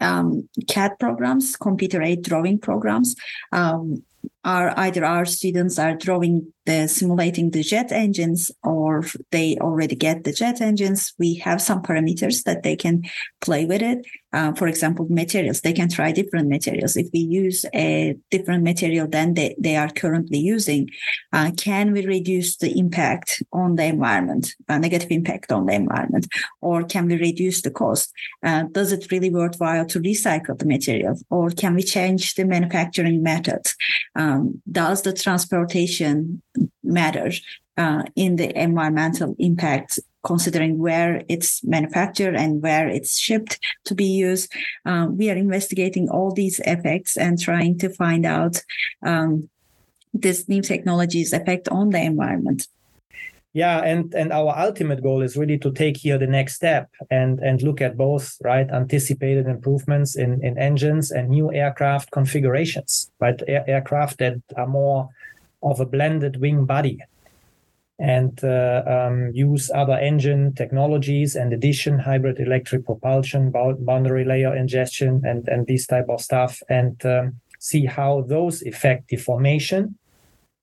um, 0.00 0.48
CAD 0.68 0.98
programs, 0.98 1.56
computer 1.56 2.02
aid 2.02 2.22
drawing 2.22 2.58
programs. 2.58 3.16
Um, 3.52 4.02
either 4.44 5.04
our 5.04 5.24
students 5.24 5.78
are 5.78 5.94
drawing 5.94 6.52
the 6.66 6.88
simulating 6.88 7.50
the 7.50 7.62
jet 7.62 7.92
engines 7.92 8.50
or 8.62 9.04
they 9.30 9.56
already 9.60 9.94
get 9.94 10.24
the 10.24 10.32
jet 10.32 10.60
engines 10.60 11.14
we 11.18 11.34
have 11.34 11.62
some 11.62 11.80
parameters 11.82 12.42
that 12.42 12.62
they 12.62 12.76
can 12.76 13.02
play 13.40 13.64
with 13.64 13.82
it. 13.82 14.04
Uh, 14.32 14.52
for 14.52 14.66
example 14.66 15.06
materials 15.08 15.62
they 15.62 15.72
can 15.72 15.88
try 15.88 16.12
different 16.12 16.48
materials. 16.48 16.96
If 16.96 17.06
we 17.14 17.20
use 17.20 17.64
a 17.74 18.16
different 18.30 18.64
material 18.64 19.06
than 19.08 19.34
they, 19.34 19.54
they 19.58 19.76
are 19.76 19.88
currently 19.88 20.38
using 20.38 20.90
uh, 21.32 21.52
can 21.56 21.92
we 21.92 22.04
reduce 22.04 22.56
the 22.56 22.78
impact 22.78 23.42
on 23.52 23.76
the 23.76 23.84
environment 23.84 24.54
uh, 24.68 24.78
negative 24.78 25.10
impact 25.10 25.52
on 25.52 25.66
the 25.66 25.74
environment 25.74 26.26
or 26.60 26.82
can 26.84 27.06
we 27.06 27.16
reduce 27.16 27.62
the 27.62 27.70
cost? 27.70 28.12
Uh, 28.42 28.64
does 28.72 28.92
it 28.92 29.10
really 29.10 29.30
worthwhile 29.30 29.86
to 29.86 30.00
recycle 30.00 30.58
the 30.58 30.66
material 30.66 31.16
or 31.30 31.50
can 31.50 31.74
we 31.74 31.82
change 31.82 32.34
the 32.34 32.44
manufacturing 32.44 33.22
methods 33.22 33.76
um, 34.16 34.60
does 34.70 35.02
the 35.02 35.12
transportation 35.12 36.42
matter 36.82 37.30
uh, 37.76 38.04
in 38.14 38.36
the 38.36 38.56
environmental 38.58 39.34
impact 39.38 39.98
considering 40.24 40.78
where 40.78 41.22
it's 41.28 41.62
manufactured 41.62 42.34
and 42.34 42.60
where 42.60 42.88
it's 42.88 43.16
shipped 43.16 43.60
to 43.84 43.94
be 43.94 44.04
used. 44.04 44.52
Um, 44.84 45.16
we 45.16 45.30
are 45.30 45.36
investigating 45.36 46.08
all 46.08 46.32
these 46.32 46.58
effects 46.64 47.16
and 47.16 47.40
trying 47.40 47.78
to 47.78 47.88
find 47.88 48.26
out 48.26 48.60
um, 49.04 49.48
this 50.12 50.48
new 50.48 50.62
technology's 50.62 51.32
effect 51.32 51.68
on 51.68 51.90
the 51.90 52.00
environment. 52.00 52.66
Yeah, 53.52 53.78
and 53.78 54.12
and 54.12 54.32
our 54.34 54.52
ultimate 54.58 55.02
goal 55.02 55.22
is 55.22 55.34
really 55.34 55.56
to 55.60 55.72
take 55.72 55.96
here 55.96 56.18
the 56.18 56.26
next 56.26 56.56
step 56.56 56.90
and 57.10 57.38
and 57.40 57.62
look 57.62 57.80
at 57.80 57.96
both 57.96 58.36
right 58.44 58.68
anticipated 58.70 59.46
improvements 59.46 60.14
in 60.14 60.44
in 60.44 60.58
engines 60.58 61.10
and 61.10 61.30
new 61.30 61.50
aircraft 61.50 62.10
configurations, 62.10 63.10
right? 63.18 63.40
Air, 63.48 63.64
aircraft 63.66 64.18
that 64.18 64.34
are 64.56 64.66
more 64.66 65.08
of 65.62 65.80
a 65.80 65.86
blended 65.86 66.40
wing 66.40 66.64
body 66.64 67.00
and 67.98 68.44
uh, 68.44 68.82
um, 68.86 69.30
use 69.32 69.70
other 69.74 69.94
engine 69.94 70.54
technologies 70.54 71.34
and 71.34 71.52
addition 71.52 71.98
hybrid 71.98 72.38
electric 72.38 72.84
propulsion 72.84 73.50
boundary 73.50 74.24
layer 74.24 74.54
ingestion 74.54 75.22
and 75.24 75.48
and 75.48 75.66
these 75.66 75.86
type 75.86 76.06
of 76.10 76.20
stuff 76.20 76.62
and 76.68 77.04
um, 77.06 77.40
see 77.58 77.86
how 77.86 78.20
those 78.28 78.62
affect 78.66 79.08
deformation 79.08 79.96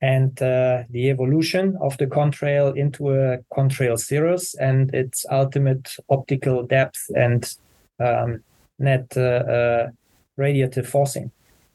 and 0.04 0.42
uh, 0.42 0.84
the 0.90 1.10
evolution 1.10 1.78
of 1.82 1.98
the 1.98 2.06
contrail 2.06 2.76
into 2.76 3.12
a 3.12 3.38
contrail 3.56 3.98
cirrus 3.98 4.54
and 4.56 4.94
its 4.94 5.26
ultimate 5.32 5.96
optical 6.10 6.68
depth 6.68 7.10
and 7.16 7.56
um, 8.02 8.44
net 8.80 9.06
uh, 9.16 9.22
uh, 9.22 9.90
radiative 10.38 10.86
forcing. 10.86 11.32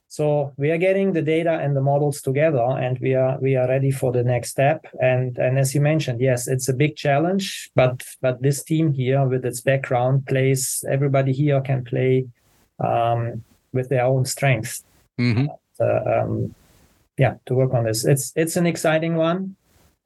So 0.08 0.52
we 0.56 0.70
are 0.70 0.78
getting 0.78 1.12
the 1.12 1.22
data 1.22 1.58
and 1.60 1.76
the 1.76 1.82
models 1.82 2.22
together, 2.22 2.62
and 2.62 2.98
we 3.00 3.14
are 3.14 3.38
we 3.40 3.56
are 3.56 3.68
ready 3.68 3.90
for 3.90 4.10
the 4.10 4.24
next 4.24 4.50
step. 4.50 4.86
And 5.00 5.36
and 5.38 5.58
as 5.58 5.74
you 5.74 5.80
mentioned, 5.80 6.20
yes, 6.20 6.48
it's 6.48 6.68
a 6.68 6.74
big 6.74 6.96
challenge, 6.96 7.70
but 7.74 8.02
but 8.22 8.42
this 8.42 8.62
team 8.62 8.92
here 8.92 9.26
with 9.26 9.44
its 9.44 9.60
background 9.60 10.26
plays. 10.26 10.84
Everybody 10.90 11.32
here 11.32 11.60
can 11.60 11.84
play 11.84 12.26
um, 12.82 13.44
with 13.72 13.88
their 13.90 14.04
own 14.04 14.24
strengths. 14.24 14.82
Mm-hmm. 15.20 15.46
Uh, 15.80 16.20
um, 16.20 16.54
yeah 17.18 17.34
to 17.46 17.54
work 17.54 17.74
on 17.74 17.84
this 17.84 18.04
it's 18.04 18.32
it's 18.36 18.56
an 18.56 18.66
exciting 18.66 19.16
one 19.16 19.54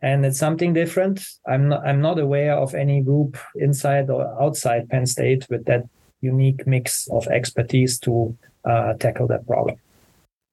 and 0.01 0.27
it's 0.27 0.39
something 0.39 0.73
different 0.73 1.25
i'm 1.47 1.69
not 1.69 1.87
i'm 1.87 2.01
not 2.01 2.19
aware 2.19 2.57
of 2.57 2.75
any 2.75 3.01
group 3.03 3.37
inside 3.57 4.11
or 4.11 4.25
outside 4.43 4.89
penn 4.89 5.07
state 5.07 5.47
with 5.49 5.65
that 5.67 5.85
unique 6.21 6.67
mix 6.67 7.09
of 7.09 7.27
expertise 7.29 7.99
to 7.99 8.37
uh, 8.65 8.95
tackle 8.95 9.27
that 9.27 9.47
problem 9.47 9.77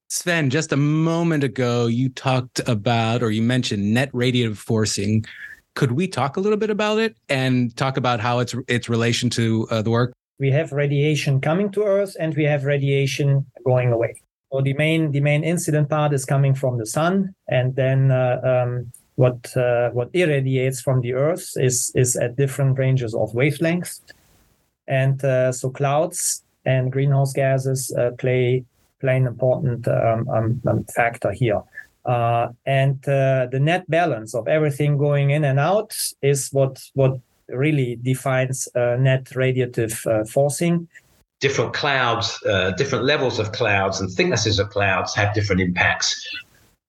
sven 0.09 0.49
just 0.49 0.71
a 0.71 0.77
moment 0.77 1.43
ago 1.43 1.85
you 1.85 2.09
talked 2.09 2.59
about 2.67 3.23
or 3.23 3.31
you 3.31 3.41
mentioned 3.41 3.93
net 3.93 4.11
radiative 4.11 4.57
forcing. 4.57 5.23
Could 5.75 5.91
we 5.93 6.07
talk 6.07 6.35
a 6.35 6.39
little 6.39 6.57
bit 6.57 6.69
about 6.69 6.97
it 6.97 7.15
and 7.29 7.75
talk 7.77 7.95
about 7.95 8.19
how 8.19 8.39
it's 8.39 8.55
its 8.67 8.89
relation 8.89 9.29
to 9.31 9.67
uh, 9.69 9.81
the 9.81 9.91
work? 9.91 10.13
We 10.39 10.51
have 10.51 10.71
radiation 10.71 11.39
coming 11.39 11.71
to 11.71 11.83
earth 11.83 12.15
and 12.19 12.35
we 12.35 12.43
have 12.45 12.65
radiation 12.65 13.45
going 13.65 13.91
away. 13.91 14.15
So 14.51 14.61
the 14.61 14.73
main 14.73 15.11
the 15.11 15.19
main 15.19 15.43
incident 15.43 15.89
part 15.89 16.11
is 16.11 16.25
coming 16.25 16.55
from 16.55 16.79
the 16.79 16.85
sun, 16.85 17.35
and 17.47 17.75
then 17.75 18.09
uh, 18.09 18.41
um, 18.43 18.91
what 19.15 19.55
uh, 19.55 19.91
what 19.91 20.09
irradiates 20.13 20.81
from 20.81 21.01
the 21.01 21.13
Earth 21.13 21.51
is 21.55 21.91
is 21.93 22.15
at 22.15 22.35
different 22.35 22.79
ranges 22.79 23.13
of 23.13 23.31
wavelengths, 23.33 24.01
and 24.87 25.23
uh, 25.23 25.51
so 25.51 25.69
clouds 25.69 26.43
and 26.65 26.91
greenhouse 26.91 27.31
gases 27.31 27.93
uh, 27.95 28.09
play 28.17 28.65
play 28.99 29.17
an 29.17 29.27
important 29.27 29.88
um, 29.88 30.27
um, 30.29 30.62
um 30.67 30.83
factor 30.95 31.31
here. 31.31 31.62
Uh, 32.05 32.47
and 32.65 32.97
uh, 33.07 33.47
the 33.51 33.59
net 33.59 33.89
balance 33.89 34.33
of 34.33 34.47
everything 34.47 34.97
going 34.97 35.31
in 35.31 35.43
and 35.43 35.59
out 35.59 35.95
is 36.21 36.49
what 36.51 36.81
what 36.93 37.19
really 37.49 37.97
defines 38.01 38.67
net 38.75 39.25
radiative 39.35 40.27
forcing 40.29 40.88
different 41.39 41.73
clouds, 41.73 42.41
uh, 42.45 42.71
different 42.71 43.05
levels 43.05 43.39
of 43.39 43.51
clouds 43.51 44.01
and 44.01 44.12
thicknesses 44.12 44.59
of 44.59 44.69
clouds 44.69 45.15
have 45.15 45.33
different 45.33 45.62
impacts 45.62 46.27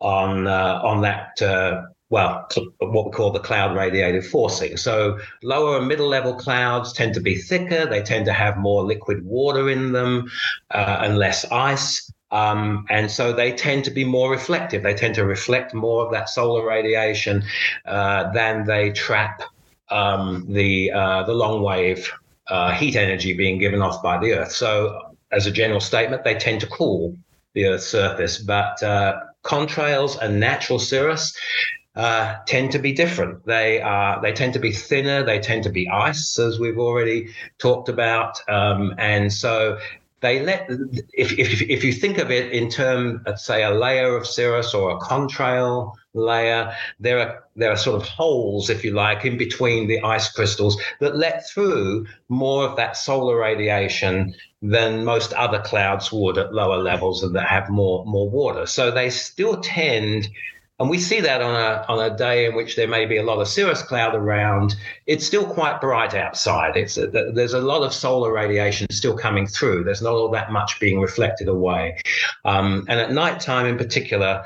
on 0.01 0.47
uh, 0.47 0.81
on 0.83 1.01
that. 1.03 1.41
Uh, 1.41 1.83
well, 2.11 2.49
what 2.79 3.07
we 3.07 3.13
call 3.13 3.31
the 3.31 3.39
cloud 3.39 3.77
radiative 3.77 4.27
forcing. 4.27 4.77
So, 4.77 5.19
lower 5.45 5.79
and 5.79 5.87
middle 5.87 6.09
level 6.09 6.35
clouds 6.35 6.93
tend 6.93 7.15
to 7.15 7.21
be 7.21 7.37
thicker. 7.37 7.87
They 7.87 8.03
tend 8.03 8.27
to 8.27 8.33
have 8.33 8.59
more 8.59 8.83
liquid 8.83 9.25
water 9.25 9.71
in 9.71 9.93
them 9.93 10.29
uh, 10.73 10.99
and 11.03 11.19
less 11.19 11.45
ice. 11.53 12.13
Um, 12.33 12.85
and 12.91 13.11
so 13.11 13.33
they 13.33 13.53
tend 13.53 13.85
to 13.85 13.91
be 13.91 14.05
more 14.05 14.31
reflective. 14.31 14.83
They 14.83 14.95
tend 14.95 15.15
to 15.17 15.25
reflect 15.25 15.73
more 15.73 16.05
of 16.05 16.13
that 16.13 16.29
solar 16.29 16.67
radiation 16.67 17.45
uh, 17.87 18.33
than 18.33 18.65
they 18.65 18.91
trap 18.91 19.43
um, 19.89 20.47
the 20.49 20.93
uh, 20.93 21.23
the 21.25 21.33
long 21.33 21.63
wave 21.63 22.13
uh, 22.49 22.73
heat 22.73 22.97
energy 22.97 23.33
being 23.33 23.59
given 23.59 23.83
off 23.83 24.03
by 24.03 24.19
the 24.19 24.33
Earth. 24.33 24.53
So, 24.53 25.17
as 25.31 25.47
a 25.47 25.51
general 25.53 25.81
statement, 25.81 26.25
they 26.25 26.35
tend 26.35 26.61
to 26.63 26.67
cool 26.67 27.17
the 27.55 27.67
Earth's 27.67 27.87
surface, 27.87 28.39
but 28.39 28.83
uh, 28.83 29.21
contrails 29.45 30.19
and 30.21 30.39
natural 30.39 30.79
cirrus 30.79 31.37
uh, 31.97 32.37
tend 32.47 32.73
to 32.73 32.79
be 32.79 32.93
different. 32.93 33.45
They 33.47 33.81
are 33.81 34.21
they 34.23 34.33
tend 34.33 34.53
to 34.55 34.61
be 34.61 34.73
thinner. 34.73 35.25
They 35.25 35.41
tend 35.41 35.65
to 35.65 35.71
be 35.71 35.89
ice, 35.89 36.39
as 36.39 36.59
we've 36.59 36.79
already 36.79 37.31
talked 37.59 37.89
about, 37.89 38.41
um, 38.49 38.95
and 38.99 39.33
so 39.33 39.79
they 40.21 40.45
let 40.45 40.69
if, 41.13 41.33
if 41.39 41.63
if 41.63 41.83
you 41.83 41.93
think 41.93 42.19
of 42.19 42.31
it 42.31 42.53
in 42.53 42.71
terms, 42.71 43.21
say, 43.37 43.65
a 43.65 43.71
layer 43.71 44.17
of 44.17 44.27
cirrus 44.27 44.75
or 44.75 44.91
a 44.91 44.99
contrail 44.99 45.95
layer. 46.13 46.75
There 46.99 47.19
are 47.19 47.45
there 47.57 47.71
are 47.71 47.77
sort 47.77 48.01
of 48.01 48.07
holes, 48.07 48.71
if 48.71 48.85
you 48.85 48.93
like, 48.93 49.25
in 49.25 49.39
between 49.39 49.89
the 49.89 50.01
ice 50.03 50.31
crystals 50.31 50.81
that 51.01 51.17
let 51.17 51.49
through 51.49 52.07
more 52.29 52.65
of 52.67 52.77
that 52.77 52.97
solar 52.97 53.39
radiation 53.39 54.35
than 54.63 55.05
most 55.05 55.33
other 55.33 55.61
clouds 55.61 56.13
would 56.13 56.37
at 56.37 56.53
lower 56.53 56.77
levels 56.77 57.23
and 57.23 57.35
that 57.35 57.49
have 57.49 57.71
more 57.71 58.05
more 58.05 58.29
water. 58.29 58.67
So 58.67 58.91
they 58.91 59.11
still 59.11 59.61
tend 59.61 60.29
and 60.81 60.89
we 60.89 60.99
see 60.99 61.21
that 61.21 61.43
on 61.43 61.55
a 61.55 61.85
on 61.89 62.01
a 62.01 62.17
day 62.17 62.47
in 62.47 62.57
which 62.57 62.75
there 62.75 62.89
may 62.89 63.05
be 63.05 63.19
a 63.19 63.23
lot 63.23 63.39
of 63.39 63.47
cirrus 63.47 63.83
cloud 63.83 64.15
around. 64.15 64.75
It's 65.07 65.27
still 65.27 65.45
quite 65.45 65.79
bright 65.79 66.15
outside. 66.15 66.75
It's 66.75 66.97
a, 66.97 67.07
there's 67.07 67.53
a 67.53 67.61
lot 67.61 67.83
of 67.83 67.93
solar 67.93 68.33
radiation 68.33 68.91
still 68.91 69.15
coming 69.15 69.47
through. 69.47 69.85
There's 69.85 70.01
not 70.01 70.15
all 70.15 70.31
that 70.31 70.51
much 70.51 70.81
being 70.81 71.01
reflected 71.01 71.49
away. 71.49 72.01
Um, 72.47 72.87
and 72.89 72.99
at 72.99 73.13
night 73.13 73.41
time, 73.41 73.67
in 73.67 73.77
particular, 73.77 74.43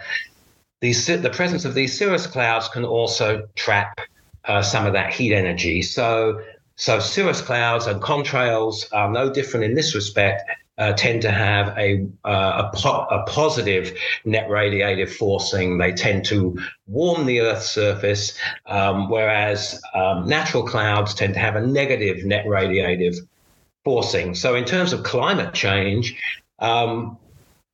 these, 0.81 1.07
the 1.07 1.31
presence 1.31 1.65
of 1.65 1.75
these 1.75 1.97
cirrus 1.97 2.27
clouds 2.27 2.69
can 2.69 2.85
also 2.85 3.47
trap 3.55 4.01
uh, 4.45 4.61
some 4.61 4.87
of 4.87 4.93
that 4.93 5.13
heat 5.13 5.33
energy. 5.33 5.83
So, 5.83 6.43
so 6.75 6.99
cirrus 6.99 7.41
clouds 7.43 7.87
and 7.87 8.03
contrails 8.03 8.93
are 8.93 9.11
no 9.11 9.33
different 9.33 9.67
in 9.67 9.75
this 9.75 9.95
respect. 9.95 10.51
Uh, 10.79 10.93
tend 10.95 11.23
to 11.23 11.31
have 11.31 11.77
a, 11.79 12.07
uh, 12.25 12.69
a, 12.69 12.77
po- 12.77 13.07
a, 13.11 13.23
positive 13.27 13.97
net 14.25 14.49
radiative 14.49 15.11
forcing. 15.11 15.79
They 15.79 15.93
tend 15.93 16.25
to 16.27 16.59
warm 16.87 17.27
the 17.27 17.41
Earth's 17.41 17.71
surface, 17.71 18.37
um, 18.67 19.09
whereas 19.09 19.81
um, 19.95 20.27
natural 20.27 20.67
clouds 20.67 21.15
tend 21.15 21.35
to 21.35 21.41
have 21.41 21.57
a 21.57 21.65
negative 21.65 22.25
net 22.25 22.47
radiative 22.47 23.17
forcing. 23.85 24.35
So, 24.35 24.57
in 24.57 24.65
terms 24.65 24.93
of 24.93 25.05
climate 25.05 25.55
change, 25.55 26.21
um, 26.59 27.19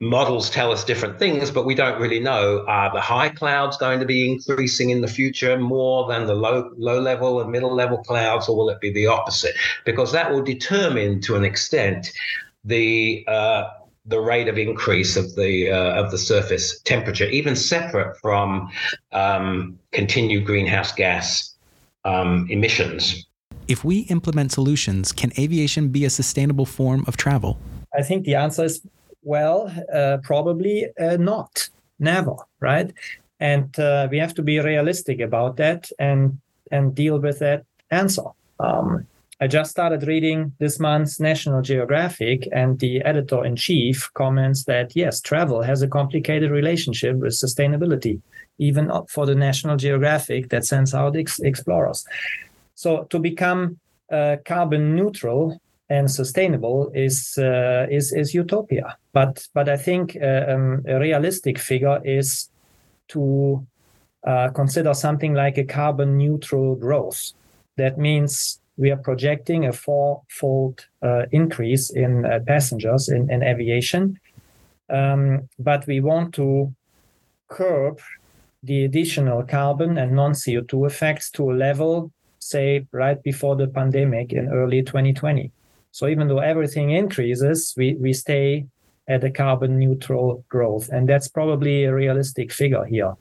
models 0.00 0.50
tell 0.50 0.72
us 0.72 0.84
different 0.84 1.18
things, 1.18 1.50
but 1.50 1.64
we 1.64 1.74
don't 1.74 2.00
really 2.00 2.20
know. 2.20 2.64
Are 2.66 2.92
the 2.92 3.00
high 3.00 3.28
clouds 3.28 3.76
going 3.76 4.00
to 4.00 4.06
be 4.06 4.30
increasing 4.30 4.90
in 4.90 5.00
the 5.00 5.08
future 5.08 5.58
more 5.58 6.06
than 6.08 6.26
the 6.26 6.34
low 6.34 6.70
low 6.76 7.00
level 7.00 7.40
and 7.40 7.50
middle 7.50 7.74
level 7.74 7.98
clouds, 7.98 8.48
or 8.48 8.56
will 8.56 8.70
it 8.70 8.80
be 8.80 8.92
the 8.92 9.06
opposite? 9.06 9.54
Because 9.84 10.12
that 10.12 10.30
will 10.30 10.42
determine 10.42 11.20
to 11.22 11.36
an 11.36 11.44
extent 11.44 12.12
the 12.64 13.24
uh, 13.28 13.64
the 14.06 14.20
rate 14.20 14.48
of 14.48 14.58
increase 14.58 15.16
of 15.16 15.34
the 15.36 15.70
uh, 15.70 16.02
of 16.02 16.10
the 16.10 16.18
surface 16.18 16.80
temperature, 16.80 17.26
even 17.26 17.56
separate 17.56 18.16
from 18.18 18.70
um, 19.12 19.78
continued 19.92 20.44
greenhouse 20.46 20.92
gas 20.92 21.54
um, 22.04 22.46
emissions. 22.50 23.26
If 23.68 23.84
we 23.84 24.00
implement 24.10 24.52
solutions, 24.52 25.12
can 25.12 25.32
aviation 25.38 25.88
be 25.88 26.04
a 26.04 26.10
sustainable 26.10 26.66
form 26.66 27.04
of 27.06 27.16
travel? 27.16 27.58
I 27.96 28.02
think 28.02 28.24
the 28.24 28.34
answer 28.34 28.64
is 28.64 28.82
well, 29.22 29.72
uh, 29.92 30.18
probably 30.22 30.86
uh, 30.98 31.16
not, 31.16 31.68
never, 31.98 32.34
right? 32.60 32.92
And 33.38 33.78
uh, 33.78 34.08
we 34.10 34.18
have 34.18 34.34
to 34.34 34.42
be 34.42 34.60
realistic 34.60 35.20
about 35.20 35.56
that 35.56 35.90
and 35.98 36.38
and 36.70 36.94
deal 36.94 37.18
with 37.18 37.38
that 37.40 37.64
answer. 37.90 38.22
Um, 38.60 39.06
I 39.42 39.46
just 39.46 39.70
started 39.70 40.06
reading 40.06 40.52
this 40.58 40.78
month's 40.78 41.18
National 41.18 41.62
Geographic, 41.62 42.46
and 42.52 42.78
the 42.78 43.00
editor 43.02 43.42
in 43.42 43.56
chief 43.56 44.10
comments 44.12 44.64
that 44.64 44.94
yes, 44.94 45.20
travel 45.22 45.62
has 45.62 45.80
a 45.80 45.88
complicated 45.88 46.50
relationship 46.50 47.16
with 47.16 47.32
sustainability, 47.32 48.20
even 48.58 48.90
for 49.08 49.24
the 49.24 49.34
National 49.34 49.78
Geographic 49.78 50.50
that 50.50 50.66
sends 50.66 50.92
out 50.92 51.16
ex- 51.16 51.40
explorers. 51.40 52.04
So 52.74 53.04
to 53.04 53.18
become 53.18 53.78
uh, 54.12 54.36
carbon 54.44 54.94
neutral 54.94 55.58
and 55.88 56.10
sustainable 56.10 56.90
is 56.94 57.38
uh, 57.38 57.86
is 57.90 58.12
is 58.12 58.34
utopia. 58.34 58.96
But 59.12 59.48
but 59.54 59.70
I 59.70 59.78
think 59.78 60.18
uh, 60.20 60.52
um, 60.52 60.84
a 60.86 60.98
realistic 60.98 61.58
figure 61.58 62.00
is 62.04 62.50
to 63.08 63.66
uh, 64.26 64.50
consider 64.50 64.92
something 64.92 65.32
like 65.32 65.56
a 65.56 65.64
carbon 65.64 66.18
neutral 66.18 66.76
growth. 66.76 67.32
That 67.76 67.96
means 67.96 68.59
we 68.80 68.90
are 68.90 68.96
projecting 68.96 69.66
a 69.66 69.72
four-fold 69.72 70.86
uh, 71.02 71.26
increase 71.32 71.90
in 71.90 72.24
uh, 72.24 72.40
passengers 72.46 73.10
in, 73.10 73.30
in 73.30 73.42
aviation, 73.42 74.18
um, 74.88 75.48
but 75.58 75.86
we 75.86 76.00
want 76.00 76.34
to 76.34 76.74
curb 77.48 78.00
the 78.62 78.84
additional 78.84 79.42
carbon 79.42 79.98
and 79.98 80.12
non-CO2 80.12 80.86
effects 80.86 81.30
to 81.30 81.50
a 81.50 81.54
level, 81.54 82.10
say, 82.38 82.86
right 82.92 83.22
before 83.22 83.54
the 83.54 83.68
pandemic 83.68 84.32
in 84.32 84.48
early 84.48 84.82
2020. 84.82 85.52
So 85.92 86.08
even 86.08 86.28
though 86.28 86.38
everything 86.38 86.90
increases, 86.90 87.74
we, 87.76 87.94
we 87.94 88.12
stay 88.14 88.66
at 89.08 89.24
a 89.24 89.30
carbon 89.30 89.78
neutral 89.78 90.44
growth. 90.48 90.88
And 90.88 91.08
that's 91.08 91.28
probably 91.28 91.84
a 91.84 91.94
realistic 91.94 92.52
figure 92.52 92.84
here. 92.84 93.14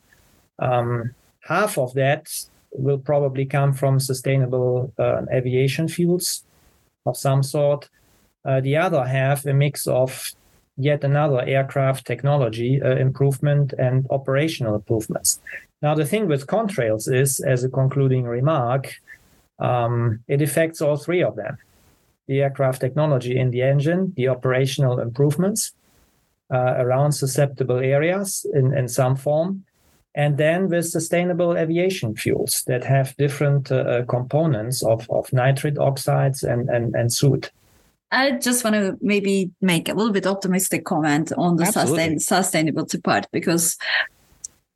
Um, 0.60 1.16
half 1.42 1.78
of 1.78 1.94
that 1.96 2.28
will 2.72 2.98
probably 2.98 3.46
come 3.46 3.74
from 3.74 4.00
sustainable 4.00 4.94
uh, 4.98 5.22
aviation 5.32 5.88
fuels 5.88 6.44
of 7.06 7.18
some 7.18 7.44
sort. 7.44 7.90
Uh, 8.46 8.62
the 8.62 8.78
other 8.78 9.06
half, 9.06 9.46
a 9.46 9.54
mix 9.54 9.88
of 9.88 10.32
yet 10.78 11.04
another 11.04 11.42
aircraft 11.42 12.08
technology 12.08 12.82
uh, 12.82 12.96
improvement 12.96 13.74
and 13.78 14.08
operational 14.10 14.76
improvements. 14.76 15.40
Now, 15.82 15.94
the 15.94 16.06
thing 16.06 16.28
with 16.28 16.48
contrails 16.48 17.12
is, 17.12 17.40
as 17.40 17.64
a 17.64 17.70
concluding 17.70 18.24
remark, 18.24 18.96
um, 19.60 20.24
it 20.28 20.42
affects 20.42 20.82
all 20.82 20.98
three 20.98 21.22
of 21.22 21.36
them 21.36 21.58
the 22.28 22.42
aircraft 22.42 22.80
technology 22.80 23.40
in 23.40 23.50
the 23.50 23.64
engine, 23.64 24.14
the 24.16 24.28
operational 24.28 25.00
improvements 25.00 25.74
uh, 26.54 26.76
around 26.78 27.12
susceptible 27.12 27.80
areas 27.80 28.46
in, 28.54 28.72
in 28.78 28.88
some 28.88 29.16
form, 29.16 29.66
and 30.16 30.38
then 30.38 30.70
with 30.70 30.88
sustainable 30.88 31.58
aviation 31.58 32.16
fuels 32.16 32.64
that 32.68 32.84
have 32.84 33.16
different 33.18 33.72
uh, 33.72 33.76
uh 33.76 34.06
components 34.06 34.84
of, 34.84 35.10
of 35.10 35.32
nitrate 35.32 35.78
oxides 35.78 36.44
and, 36.44 36.70
and, 36.70 36.96
and 36.96 37.14
soot. 37.14 37.52
I 38.12 38.32
just 38.32 38.64
want 38.64 38.76
to 38.76 38.98
maybe 39.02 39.52
make 39.62 39.88
a 39.88 39.94
little 39.94 40.12
bit 40.12 40.26
optimistic 40.26 40.84
comment 40.84 41.32
on 41.38 41.58
the 41.58 41.66
sustain, 41.66 42.18
sustainability 42.18 43.04
part 43.04 43.28
because 43.32 43.78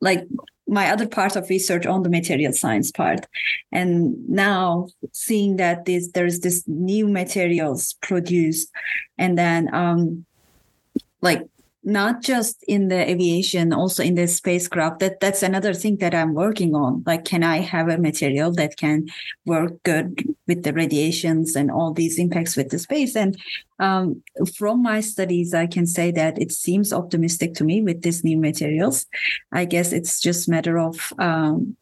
like 0.00 0.24
my 0.66 0.90
other 0.90 1.06
part 1.06 1.36
of 1.36 1.48
research 1.50 1.84
on 1.84 2.02
the 2.02 2.08
material 2.08 2.52
science 2.52 2.90
part 2.90 3.26
and 3.72 4.16
now 4.28 4.88
seeing 5.12 5.56
that 5.56 5.84
this 5.84 6.10
there's 6.12 6.40
this 6.40 6.62
new 6.66 7.06
materials 7.08 7.94
produced 8.00 8.70
and 9.18 9.36
then 9.36 9.72
um 9.74 10.24
like 11.20 11.42
not 11.84 12.22
just 12.22 12.62
in 12.66 12.88
the 12.88 13.10
aviation 13.10 13.72
also 13.72 14.02
in 14.02 14.14
the 14.14 14.26
spacecraft. 14.26 15.00
That 15.00 15.20
that's 15.20 15.42
another 15.42 15.74
thing 15.74 15.96
that 15.98 16.14
i'm 16.14 16.34
working 16.34 16.74
on. 16.74 17.02
Like 17.06 17.24
can 17.24 17.42
i 17.42 17.58
have 17.58 17.88
a 17.88 17.98
material 17.98 18.52
that 18.52 18.76
can 18.76 19.06
work 19.44 19.82
good 19.82 20.34
with 20.46 20.62
the 20.62 20.72
radiations 20.72 21.56
and 21.56 21.70
all 21.70 21.92
these 21.92 22.18
impacts 22.18 22.56
with 22.56 22.70
the 22.70 22.78
space? 22.78 23.14
And 23.14 23.36
um, 23.78 24.22
from 24.56 24.82
my 24.82 25.00
studies 25.00 25.52
i 25.52 25.66
can 25.66 25.86
say 25.86 26.12
that 26.12 26.40
it 26.40 26.52
seems 26.52 26.92
optimistic 26.92 27.54
to 27.54 27.64
me 27.64 27.82
with 27.82 28.02
these 28.02 28.24
new 28.24 28.38
materials. 28.38 29.06
I 29.52 29.64
guess 29.64 29.92
it's 29.92 30.20
just 30.20 30.48
matter 30.48 30.78
of 30.78 31.12
um, 31.18 31.76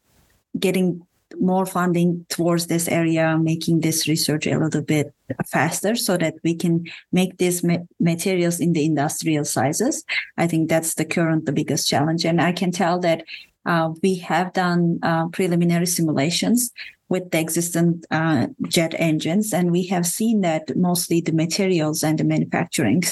getting 0.59 1.05
more 1.39 1.65
funding 1.65 2.25
towards 2.29 2.67
this 2.67 2.87
area, 2.87 3.37
making 3.37 3.79
this 3.79 4.07
research 4.07 4.47
a 4.47 4.57
little 4.57 4.81
bit 4.81 5.13
faster 5.47 5.95
so 5.95 6.17
that 6.17 6.35
we 6.43 6.55
can 6.55 6.85
make 7.11 7.37
these 7.37 7.63
ma- 7.63 7.77
materials 7.99 8.59
in 8.59 8.73
the 8.73 8.85
industrial 8.85 9.45
sizes. 9.45 10.03
I 10.37 10.47
think 10.47 10.69
that's 10.69 10.95
the 10.95 11.05
current, 11.05 11.45
the 11.45 11.51
biggest 11.51 11.87
challenge. 11.87 12.25
And 12.25 12.41
I 12.41 12.51
can 12.51 12.71
tell 12.71 12.99
that 12.99 13.23
uh, 13.65 13.93
we 14.01 14.15
have 14.15 14.53
done 14.53 14.99
uh, 15.03 15.27
preliminary 15.29 15.85
simulations 15.85 16.71
with 17.09 17.31
the 17.31 17.39
existing 17.39 18.03
uh, 18.11 18.47
jet 18.67 18.95
engines, 18.97 19.53
and 19.53 19.71
we 19.71 19.85
have 19.87 20.05
seen 20.05 20.41
that 20.41 20.75
mostly 20.75 21.21
the 21.21 21.31
materials 21.31 22.03
and 22.03 22.17
the 22.17 22.23
manufacturing 22.23 23.03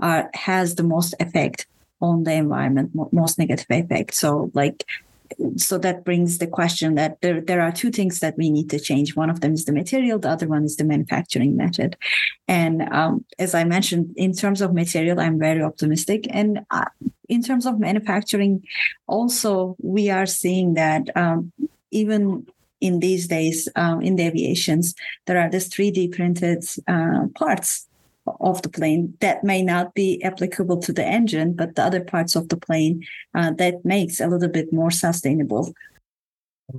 are, 0.00 0.30
has 0.34 0.76
the 0.76 0.82
most 0.82 1.14
effect 1.18 1.66
on 2.00 2.22
the 2.22 2.32
environment, 2.32 2.92
most 3.12 3.38
negative 3.38 3.66
effect. 3.68 4.14
So, 4.14 4.50
like 4.54 4.84
so 5.56 5.78
that 5.78 6.04
brings 6.04 6.38
the 6.38 6.46
question 6.46 6.94
that 6.94 7.20
there, 7.20 7.40
there 7.40 7.60
are 7.60 7.72
two 7.72 7.90
things 7.90 8.20
that 8.20 8.36
we 8.36 8.50
need 8.50 8.70
to 8.70 8.80
change. 8.80 9.16
One 9.16 9.30
of 9.30 9.40
them 9.40 9.54
is 9.54 9.64
the 9.64 9.72
material, 9.72 10.18
the 10.18 10.30
other 10.30 10.48
one 10.48 10.64
is 10.64 10.76
the 10.76 10.84
manufacturing 10.84 11.56
method. 11.56 11.96
And 12.46 12.82
um, 12.92 13.24
as 13.38 13.54
I 13.54 13.64
mentioned, 13.64 14.14
in 14.16 14.32
terms 14.32 14.60
of 14.60 14.74
material, 14.74 15.20
I'm 15.20 15.38
very 15.38 15.62
optimistic. 15.62 16.26
And 16.30 16.60
uh, 16.70 16.86
in 17.28 17.42
terms 17.42 17.66
of 17.66 17.78
manufacturing, 17.78 18.64
also, 19.06 19.76
we 19.80 20.10
are 20.10 20.26
seeing 20.26 20.74
that 20.74 21.14
um, 21.16 21.52
even 21.90 22.46
in 22.80 23.00
these 23.00 23.26
days 23.26 23.68
um, 23.76 24.00
in 24.00 24.16
the 24.16 24.26
aviations, 24.26 24.94
there 25.26 25.38
are 25.38 25.50
these 25.50 25.68
3D 25.68 26.12
printed 26.12 26.64
uh, 26.86 27.26
parts 27.34 27.86
of 28.40 28.62
the 28.62 28.68
plane 28.68 29.16
that 29.20 29.44
may 29.44 29.62
not 29.62 29.94
be 29.94 30.22
applicable 30.22 30.78
to 30.78 30.92
the 30.92 31.04
engine, 31.04 31.54
but 31.54 31.74
the 31.74 31.84
other 31.84 32.00
parts 32.00 32.36
of 32.36 32.48
the 32.48 32.56
plane 32.56 33.04
uh, 33.34 33.52
that 33.52 33.84
makes 33.84 34.20
a 34.20 34.26
little 34.26 34.48
bit 34.48 34.72
more 34.72 34.90
sustainable. 34.90 35.72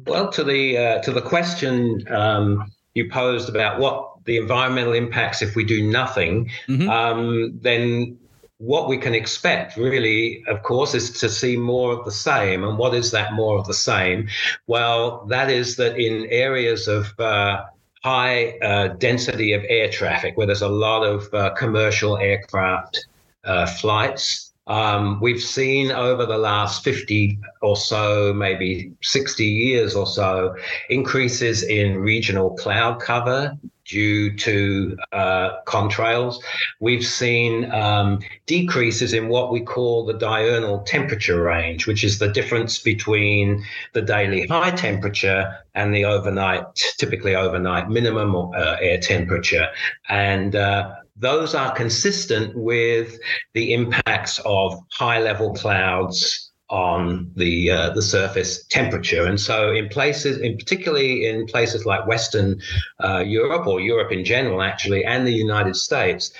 Well, 0.05 0.31
to 0.31 0.43
the 0.43 0.77
uh, 0.77 1.01
to 1.01 1.11
the 1.11 1.21
question 1.21 2.05
um, 2.11 2.71
you 2.93 3.09
posed 3.09 3.49
about 3.49 3.79
what 3.79 4.23
the 4.25 4.37
environmental 4.37 4.93
impacts 4.93 5.41
if 5.41 5.55
we 5.55 5.63
do 5.63 5.89
nothing, 5.89 6.51
mm-hmm. 6.67 6.89
um, 6.89 7.57
then 7.61 8.17
what 8.59 8.89
we 8.89 8.97
can 8.97 9.15
expect 9.15 9.77
really 9.77 10.43
of 10.47 10.61
course 10.63 10.93
is 10.93 11.11
to 11.11 11.29
see 11.29 11.55
more 11.55 11.93
of 11.93 12.03
the 12.03 12.11
same 12.11 12.65
and 12.65 12.77
what 12.77 12.93
is 12.93 13.09
that 13.11 13.31
more 13.31 13.57
of 13.57 13.65
the 13.67 13.73
same 13.73 14.27
well 14.67 15.25
that 15.27 15.49
is 15.49 15.77
that 15.77 15.97
in 15.97 16.25
areas 16.25 16.85
of 16.89 17.17
uh, 17.19 17.63
high 18.03 18.57
uh, 18.59 18.89
density 18.89 19.53
of 19.53 19.63
air 19.67 19.89
traffic, 19.89 20.37
where 20.37 20.47
there's 20.47 20.61
a 20.61 20.69
lot 20.69 21.03
of 21.03 21.33
uh, 21.33 21.53
commercial 21.55 22.17
aircraft 22.17 23.07
uh, 23.43 23.65
flights. 23.65 24.48
Um, 24.69 25.19
we've 25.19 25.41
seen 25.41 25.91
over 25.91 26.25
the 26.25 26.37
last 26.37 26.83
50 26.83 27.39
or 27.61 27.75
so, 27.75 28.33
maybe 28.33 28.93
60 29.01 29.43
years 29.43 29.95
or 29.95 30.05
so, 30.05 30.55
increases 30.89 31.63
in 31.63 31.97
regional 31.97 32.51
cloud 32.55 33.01
cover 33.01 33.57
due 33.89 34.35
to 34.35 34.95
uh, 35.11 35.61
contrails. 35.65 36.35
We've 36.79 37.05
seen 37.05 37.71
um, 37.71 38.19
decreases 38.45 39.13
in 39.13 39.27
what 39.27 39.51
we 39.51 39.61
call 39.61 40.05
the 40.05 40.13
diurnal 40.13 40.81
temperature 40.83 41.41
range, 41.41 41.87
which 41.87 42.03
is 42.03 42.19
the 42.19 42.31
difference 42.31 42.77
between 42.77 43.63
the 43.93 44.03
daily 44.03 44.45
high 44.45 44.71
temperature 44.71 45.57
and 45.73 45.93
the 45.93 46.05
overnight, 46.05 46.63
typically 46.97 47.35
overnight 47.35 47.89
minimum 47.89 48.35
uh, 48.35 48.77
air 48.79 48.99
temperature. 48.99 49.67
And 50.07 50.55
uh, 50.55 50.93
those 51.19 51.53
are 51.53 51.71
consistent 51.73 52.55
with 52.55 53.19
the 53.53 53.73
impacts 53.73 54.39
of 54.45 54.79
high 54.91 55.19
level 55.19 55.53
clouds 55.53 56.51
on 56.69 57.31
the 57.35 57.71
uh, 57.71 57.89
the 57.91 58.01
surface 58.01 58.63
temperature. 58.65 59.25
And 59.25 59.39
so, 59.39 59.71
in 59.71 59.89
places, 59.89 60.37
in 60.39 60.57
particularly 60.57 61.27
in 61.27 61.45
places 61.45 61.85
like 61.85 62.07
Western 62.07 62.61
uh, 63.03 63.19
Europe 63.19 63.67
or 63.67 63.81
Europe 63.81 64.11
in 64.11 64.23
general, 64.23 64.61
actually, 64.61 65.03
and 65.03 65.25
the 65.25 65.33
United 65.33 65.75
States, 65.75 66.31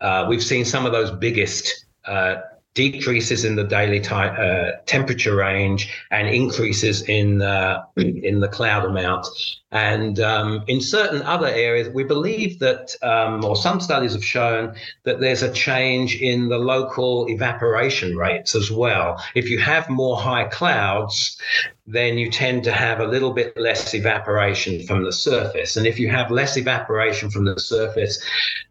uh, 0.00 0.26
we've 0.28 0.42
seen 0.42 0.64
some 0.64 0.86
of 0.86 0.92
those 0.92 1.10
biggest 1.10 1.86
uh, 2.04 2.36
decreases 2.74 3.44
in 3.44 3.54
the 3.54 3.64
daily 3.64 4.00
t- 4.00 4.14
uh, 4.14 4.72
temperature 4.86 5.36
range 5.36 5.92
and 6.10 6.28
increases 6.28 7.02
in 7.02 7.42
uh, 7.42 7.84
in 7.96 8.40
the 8.40 8.48
cloud 8.48 8.84
amount. 8.84 9.26
And 9.72 10.20
um, 10.20 10.64
in 10.66 10.80
certain 10.80 11.22
other 11.22 11.46
areas, 11.46 11.88
we 11.88 12.04
believe 12.04 12.58
that, 12.58 12.94
um, 13.02 13.42
or 13.44 13.56
some 13.56 13.80
studies 13.80 14.12
have 14.12 14.24
shown 14.24 14.74
that 15.04 15.18
there's 15.20 15.42
a 15.42 15.52
change 15.52 16.16
in 16.20 16.48
the 16.48 16.58
local 16.58 17.26
evaporation 17.28 18.16
rates 18.16 18.54
as 18.54 18.70
well. 18.70 19.22
If 19.34 19.48
you 19.48 19.58
have 19.58 19.88
more 19.88 20.18
high 20.18 20.44
clouds, 20.44 21.38
then 21.86 22.18
you 22.18 22.30
tend 22.30 22.64
to 22.64 22.72
have 22.72 23.00
a 23.00 23.06
little 23.06 23.32
bit 23.32 23.56
less 23.56 23.94
evaporation 23.94 24.86
from 24.86 25.04
the 25.04 25.12
surface. 25.12 25.76
And 25.76 25.86
if 25.86 25.98
you 25.98 26.10
have 26.10 26.30
less 26.30 26.56
evaporation 26.58 27.30
from 27.30 27.46
the 27.46 27.58
surface, 27.58 28.22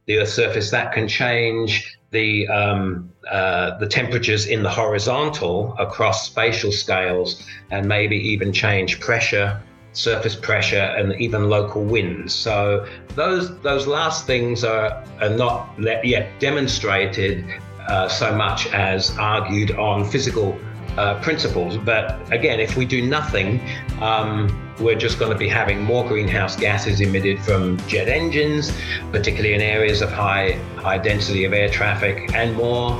the 0.06 0.20
Earth's 0.20 0.34
surface, 0.34 0.70
that 0.72 0.92
can 0.92 1.08
change 1.08 1.98
the 2.12 2.48
um, 2.48 3.11
uh, 3.30 3.78
the 3.78 3.88
temperatures 3.88 4.48
in 4.48 4.64
the 4.64 4.70
horizontal 4.70 5.76
across 5.78 6.26
spatial 6.26 6.72
scales 6.72 7.44
and 7.70 7.88
maybe 7.88 8.18
even 8.18 8.52
change 8.52 9.00
pressure 9.00 9.62
surface 9.94 10.36
pressure 10.36 10.96
and 10.98 11.20
even 11.20 11.50
local 11.50 11.84
winds. 11.84 12.34
So 12.34 12.88
those 13.16 13.60
those 13.62 13.88
last 13.88 14.26
things 14.26 14.64
are, 14.64 15.04
are 15.22 15.30
not 15.30 15.70
yet 16.04 16.40
demonstrated 16.40 17.46
uh, 17.88 18.08
so 18.08 18.34
much 18.36 18.68
as 18.74 19.16
argued 19.18 19.72
on 19.72 20.06
physical 20.06 20.58
uh, 20.98 21.20
principles. 21.22 21.78
But 21.78 22.32
again, 22.32 22.60
if 22.60 22.76
we 22.76 22.86
do 22.86 23.08
nothing, 23.08 23.62
um, 24.02 24.58
we're 24.80 24.98
just 24.98 25.20
going 25.20 25.32
to 25.32 25.38
be 25.38 25.48
having 25.48 25.84
more 25.84 26.08
greenhouse 26.08 26.56
gases 26.56 27.02
emitted 27.02 27.40
from 27.40 27.78
jet 27.88 28.08
engines, 28.08 28.72
particularly 29.12 29.54
in 29.54 29.62
areas 29.62 30.02
of 30.02 30.12
high 30.12 30.54
high 30.78 30.98
density 30.98 31.46
of 31.46 31.54
air 31.54 31.70
traffic, 31.70 32.34
and 32.34 32.56
more 32.56 32.92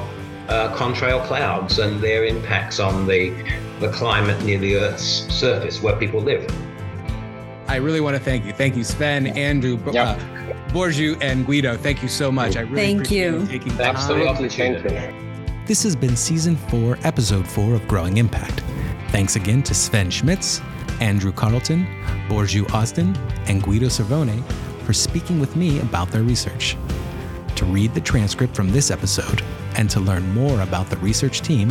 uh, 0.48 0.74
contrail 0.76 1.24
clouds 1.26 1.80
and 1.80 2.02
their 2.02 2.26
impacts 2.26 2.80
on 2.80 3.08
the 3.08 3.32
the 3.80 3.90
climate 3.90 4.42
near 4.44 4.60
the 4.60 4.76
Earth's 4.76 5.34
surface 5.34 5.82
where 5.82 5.96
people 5.96 6.22
live. 6.22 6.46
I 7.68 7.78
really 7.78 8.02
want 8.02 8.18
to 8.18 8.22
thank 8.22 8.46
you. 8.46 8.52
Thank 8.52 8.76
you, 8.76 8.84
Sven, 8.84 9.28
Andrew, 9.28 9.80
yep. 9.92 10.20
uh, 10.20 10.20
Burcu, 10.70 11.18
and 11.22 11.46
Guido. 11.46 11.78
Thank 11.78 12.04
you 12.04 12.10
so 12.10 12.32
much. 12.32 12.58
I 12.58 12.62
really 12.62 12.76
thank 12.76 13.00
appreciate 13.00 13.32
you. 13.32 13.40
you 13.40 13.48
taking 13.48 13.72
Thanks 13.74 14.06
time. 14.06 14.22
Absolutely. 14.22 14.50
Thank 14.50 14.84
you. 14.84 15.31
This 15.68 15.84
has 15.84 15.96
been 15.96 16.18
season 16.18 16.56
four, 16.56 16.98
episode 17.04 17.48
four 17.48 17.76
of 17.76 17.88
Growing 17.88 18.18
Impact. 18.18 18.62
Thanks 19.10 19.36
again 19.36 19.62
to 19.64 19.76
Sven 19.76 20.10
Schmitz, 20.10 20.60
Andrew 21.00 21.32
Carleton, 21.32 21.86
Burcu 22.28 22.70
Austin, 22.74 23.16
and 23.46 23.62
Guido 23.62 23.86
Cervone 23.86 24.44
for 24.84 24.92
speaking 24.94 25.40
with 25.40 25.56
me 25.56 25.80
about 25.80 26.10
their 26.10 26.24
research. 26.24 26.76
To 27.56 27.66
read 27.66 27.94
the 27.94 28.02
transcript 28.02 28.56
from 28.56 28.72
this 28.72 28.90
episode 28.90 29.44
and 29.78 29.88
to 29.92 30.00
learn 30.00 30.34
more 30.34 30.62
about 30.62 30.90
the 30.90 30.98
research 30.98 31.42
team, 31.42 31.70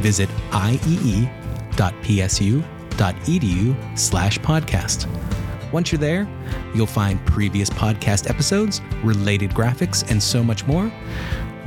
visit 0.00 0.28
iee.psu.edu 0.50 1.28
slash 3.98 4.38
podcast. 4.40 5.08
Once 5.72 5.90
you're 5.90 5.98
there, 5.98 6.28
you'll 6.74 6.86
find 6.86 7.24
previous 7.26 7.70
podcast 7.70 8.28
episodes, 8.30 8.80
related 9.02 9.50
graphics, 9.50 10.08
and 10.08 10.22
so 10.22 10.44
much 10.44 10.66
more. 10.66 10.92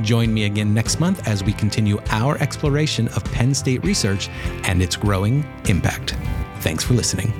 Join 0.02 0.32
me 0.32 0.44
again 0.44 0.72
next 0.72 1.00
month 1.00 1.26
as 1.26 1.42
we 1.42 1.52
continue 1.52 1.98
our 2.10 2.38
exploration 2.38 3.08
of 3.08 3.24
Penn 3.32 3.54
State 3.54 3.84
research 3.84 4.28
and 4.64 4.82
its 4.82 4.96
growing 4.96 5.44
impact. 5.68 6.16
Thanks 6.60 6.84
for 6.84 6.94
listening. 6.94 7.32